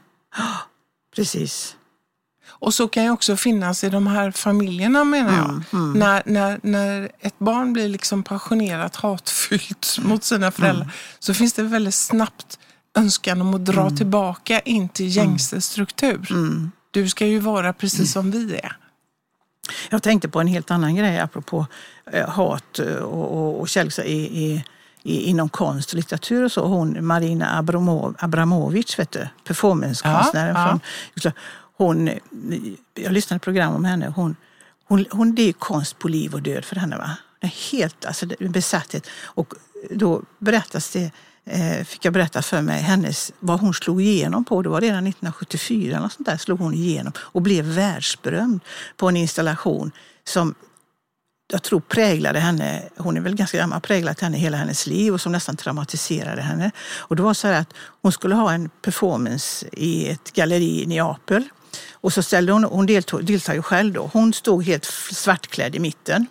[1.16, 1.76] precis.
[2.50, 5.64] Och så kan ju också finnas i de här familjerna menar jag.
[5.82, 10.94] Mm, När, när, när ett barn blir liksom passionerat hatfyllt mot sina föräldrar Mm.
[11.20, 12.60] så finns det väldigt snabbt
[12.98, 13.96] önskan om att dra Mm.
[13.96, 16.28] tillbaka in till gängse struktur.
[16.92, 18.78] Du ska ju vara precis som vi är.
[19.90, 21.68] Jag tänkte på en helt annan grej apropå
[22.12, 24.12] eh, hat eh, och, och, och kärlek i,
[24.44, 24.64] i,
[25.04, 26.66] i, inom konst och litteratur och så.
[26.68, 30.68] Hon Marina Abramo, Abramovic, vet du, performancekonstnären Ja, ja.
[30.70, 30.80] från
[31.16, 31.42] Jugoslavien.
[31.78, 32.10] hon,
[33.04, 34.14] Jag lyssnade på program om henne.
[34.16, 34.36] Hon,
[34.88, 36.98] hon, hon, det är konst på liv och död för henne.
[36.98, 37.18] Va?
[37.72, 39.08] Helt alltså, besatthet.
[39.24, 39.54] Och
[39.92, 41.12] då berättas det
[41.50, 44.62] Eh, fick jag berätta för mig hennes, vad hon slog igenom på.
[44.62, 48.60] Det var redan 1974 eller något sånt där slog hon igenom och blev världsberömd
[48.98, 49.92] på en installation
[50.24, 50.56] som
[51.52, 55.22] jag tror präglade henne, hon är väl ganska gammal, präglat henne hela hennes liv och
[55.22, 56.72] som nästan traumatiserade henne.
[56.98, 60.86] Och det var så här att hon skulle ha en performance i ett galleri i
[60.86, 61.44] Neapel.
[61.92, 65.80] Och så ställde hon, hon deltog, deltog ju själv då, hon stod helt svartklädd i
[65.80, 66.28] mitten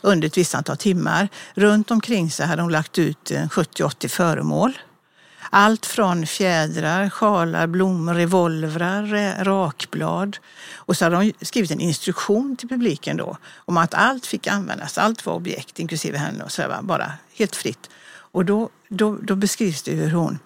[0.00, 1.28] under ett visst antal timmar.
[1.54, 4.78] Runt omkring sig hade hon lagt ut eh, 70-80 föremål.
[5.50, 10.36] Allt från fjädrar, sjalar, blommor, revolvrar, rakblad.
[10.74, 14.98] Och så hade de skrivit en instruktion till publiken då om att allt fick användas,
[14.98, 17.90] allt var objekt inklusive henne och så bara helt fritt.
[18.08, 20.38] Och då, då, då beskrivs det hur hon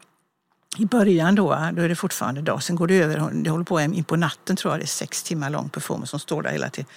[0.78, 3.80] i början då, då är det fortfarande dag, sen går det över, det håller på
[3.80, 6.70] in på natten tror jag, det är sex timmar lång performance som står där hela
[6.70, 6.90] tiden.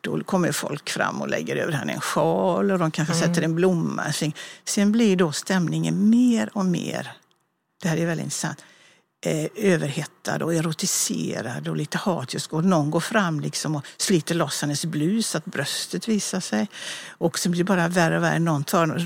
[0.00, 3.26] Då kommer folk fram och lägger över henne en sjal och de kanske mm.
[3.26, 4.04] sätter en blomma.
[4.64, 7.12] Sen blir då stämningen mer och mer
[7.82, 8.64] det här är väldigt intressant,
[9.26, 12.52] eh, överhettad och erotiserad och lite hatisk.
[12.52, 16.68] Och någon går fram liksom och sliter loss hennes blus så att bröstet visar sig.
[17.08, 18.38] Och sen blir det bara värre och värre.
[18.38, 18.98] Någon tar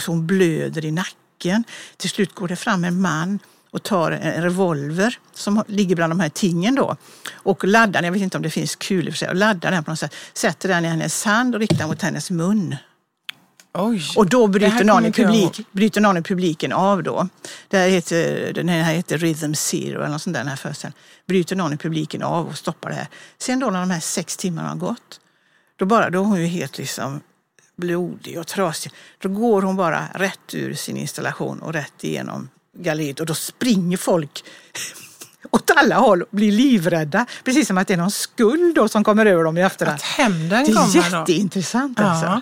[0.00, 1.64] så hon blöder i nacken.
[1.96, 3.38] Till slut går det fram en man
[3.70, 6.96] och tar en revolver som ligger bland de här tingen då
[7.34, 9.84] och laddar den, jag vet inte om det finns kulor för sig, och laddar den
[9.84, 12.76] på något sätt, sätter den i hennes hand och riktar mot hennes mun.
[13.78, 17.28] Oj, och då bryter någon, i publik, bryter någon i publiken av då.
[17.68, 21.02] Det här heter, den här heter Rhythm Zero eller något sånt där, den här föreställningen.
[21.26, 23.08] Bryter någon i publiken av och stoppar det här.
[23.38, 25.20] Sen då när de här sex timmarna har gått,
[25.76, 27.20] då, bara, då är hon ju helt liksom
[27.76, 28.92] blodig och trasig.
[29.18, 32.48] Då går hon bara rätt ur sin installation och rätt igenom
[32.78, 34.44] galleriet och då springer folk
[35.50, 37.26] åt alla håll och blir livrädda.
[37.44, 39.96] Precis som att det är någon skuld då som kommer över dem i efterhand.
[39.96, 40.92] Att hämnden kommer då?
[40.92, 42.26] Det är jätteintressant alltså.
[42.26, 42.40] Ja.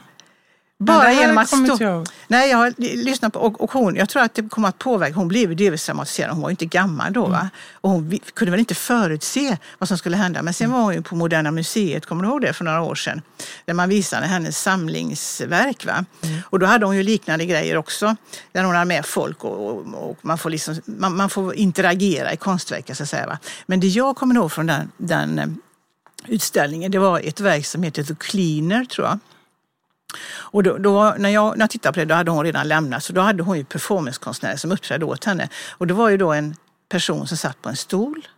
[0.79, 1.77] Bara genom att stå...
[1.81, 2.07] Jag.
[2.29, 5.15] Nej, jag har lyssnat på och, och hon, jag tror att det kommer att påverka.
[5.15, 6.31] Hon blev ju delvis traumatiserad.
[6.31, 7.27] Hon var ju inte gammal då.
[7.27, 7.39] Va?
[7.39, 7.49] Mm.
[7.73, 10.43] Och hon kunde väl inte förutse vad som skulle hända.
[10.43, 12.95] Men sen var hon ju på Moderna Museet, kommer du ihåg det, för några år
[12.95, 13.23] sedan?
[13.65, 15.87] Där man visade hennes samlingsverk.
[15.87, 16.05] Va?
[16.23, 16.41] Mm.
[16.51, 18.17] Och då hade hon ju liknande grejer också.
[18.53, 22.33] Där hon hade med folk och, och, och man, får liksom, man, man, får interagera
[22.33, 23.27] i konstverket så att säga.
[23.27, 23.39] Va?
[23.67, 25.47] Men det jag kommer ihåg från den, den eh,
[26.27, 29.19] utställningen, det var ett verk som heter The Cleaner, tror jag.
[30.23, 33.05] Och då, då, när, jag, när jag tittade på det, då hade hon redan lämnat.
[33.05, 35.49] Så då hade hon ju performancekonstnärer som uppträdde åt henne.
[35.71, 36.57] Och det var ju då en
[36.89, 38.29] person som satt på en stol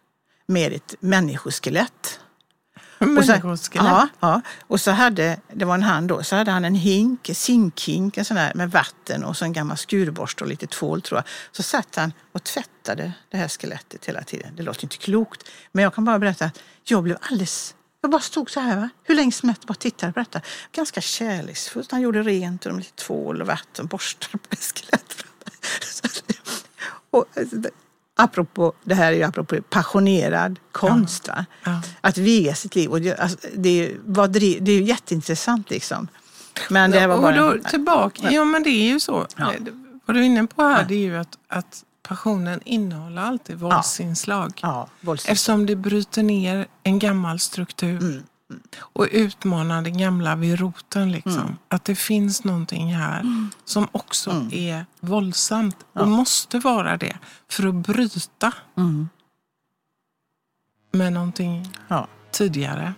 [0.46, 2.20] med ett människoskelett.
[2.98, 3.86] Människoskelett?
[3.86, 4.40] Ja, ja.
[4.60, 8.24] Och så hade, det var en hand då, så hade han en hink, zinkhink, en
[8.24, 11.24] sån där med vatten och så en gammal skurborste och lite tvål tror jag.
[11.52, 14.56] Så satt han och tvättade det här skelettet hela tiden.
[14.56, 17.74] Det låter inte klokt, men jag kan bara berätta att jag blev alldeles
[18.06, 18.88] jag bara stod så här, va?
[19.04, 20.40] hur länge som helst bara tittade på detta.
[20.72, 21.92] Ganska kärleksfullt.
[21.92, 25.26] Han gjorde rent och lite tvål och vatten, borstade på skelettet.
[27.10, 27.24] och,
[28.16, 31.24] apropå, det här är ju apropå passionerad konst.
[31.28, 31.44] Ja.
[31.64, 31.82] Ja.
[32.00, 32.90] Att viga sitt liv.
[32.90, 36.08] Och det, alltså, det, var, det är jätteintressant liksom.
[36.70, 37.44] Men det var bara...
[37.44, 39.26] Och då, tillbaka, ja men det är ju så.
[39.36, 39.52] Ja.
[40.06, 44.52] Vad du är inne på här det är ju att, att passionen innehåller alltid våldsinslag.
[44.62, 44.88] Ja.
[45.00, 47.98] Ja, Eftersom det bryter ner en gammal struktur.
[47.98, 48.22] Mm.
[48.50, 48.62] Mm.
[48.78, 51.12] Och utmanar det gamla vid roten.
[51.12, 51.32] Liksom.
[51.32, 51.56] Mm.
[51.68, 53.50] Att det finns någonting här mm.
[53.64, 54.48] som också mm.
[54.52, 55.76] är våldsamt.
[55.92, 56.00] Ja.
[56.00, 57.18] Och måste vara det.
[57.48, 59.08] För att bryta mm.
[60.92, 62.08] med någonting ja.
[62.30, 62.94] tidigare.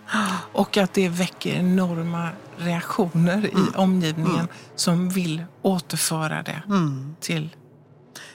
[0.53, 6.61] Och att det väcker enorma reaktioner i omgivningen som vill återföra det
[7.19, 7.49] till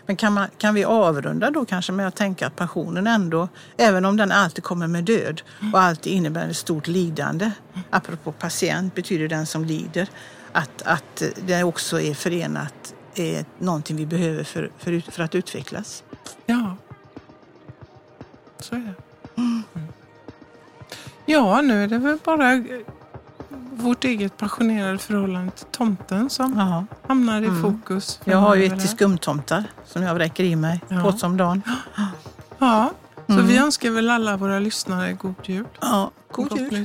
[0.06, 4.04] men kan, man, kan vi avrunda då kanske med att tänka att passionen ändå, även
[4.04, 5.42] om den alltid kommer med död
[5.72, 7.50] och alltid innebär ett stort lidande,
[7.90, 10.08] apropå patient betyder den som lider,
[10.52, 16.04] att, att det också är förenat är någonting vi behöver för, för, för att utvecklas.
[16.46, 16.76] Ja,
[18.60, 18.94] så är det.
[19.40, 19.62] Mm.
[21.26, 22.62] Ja, nu är det väl bara
[23.76, 26.84] vårt eget passionerade förhållande till tomten som Aha.
[27.08, 27.62] hamnar i mm.
[27.62, 28.20] fokus.
[28.24, 31.00] Jag har ju ett till skumtomtar som jag vräker i mig ja.
[31.00, 31.62] på om dagen.
[32.58, 32.90] Ja,
[33.26, 33.46] så mm.
[33.46, 35.66] vi önskar väl alla våra lyssnare god jul.
[35.80, 36.84] Ja, god jul.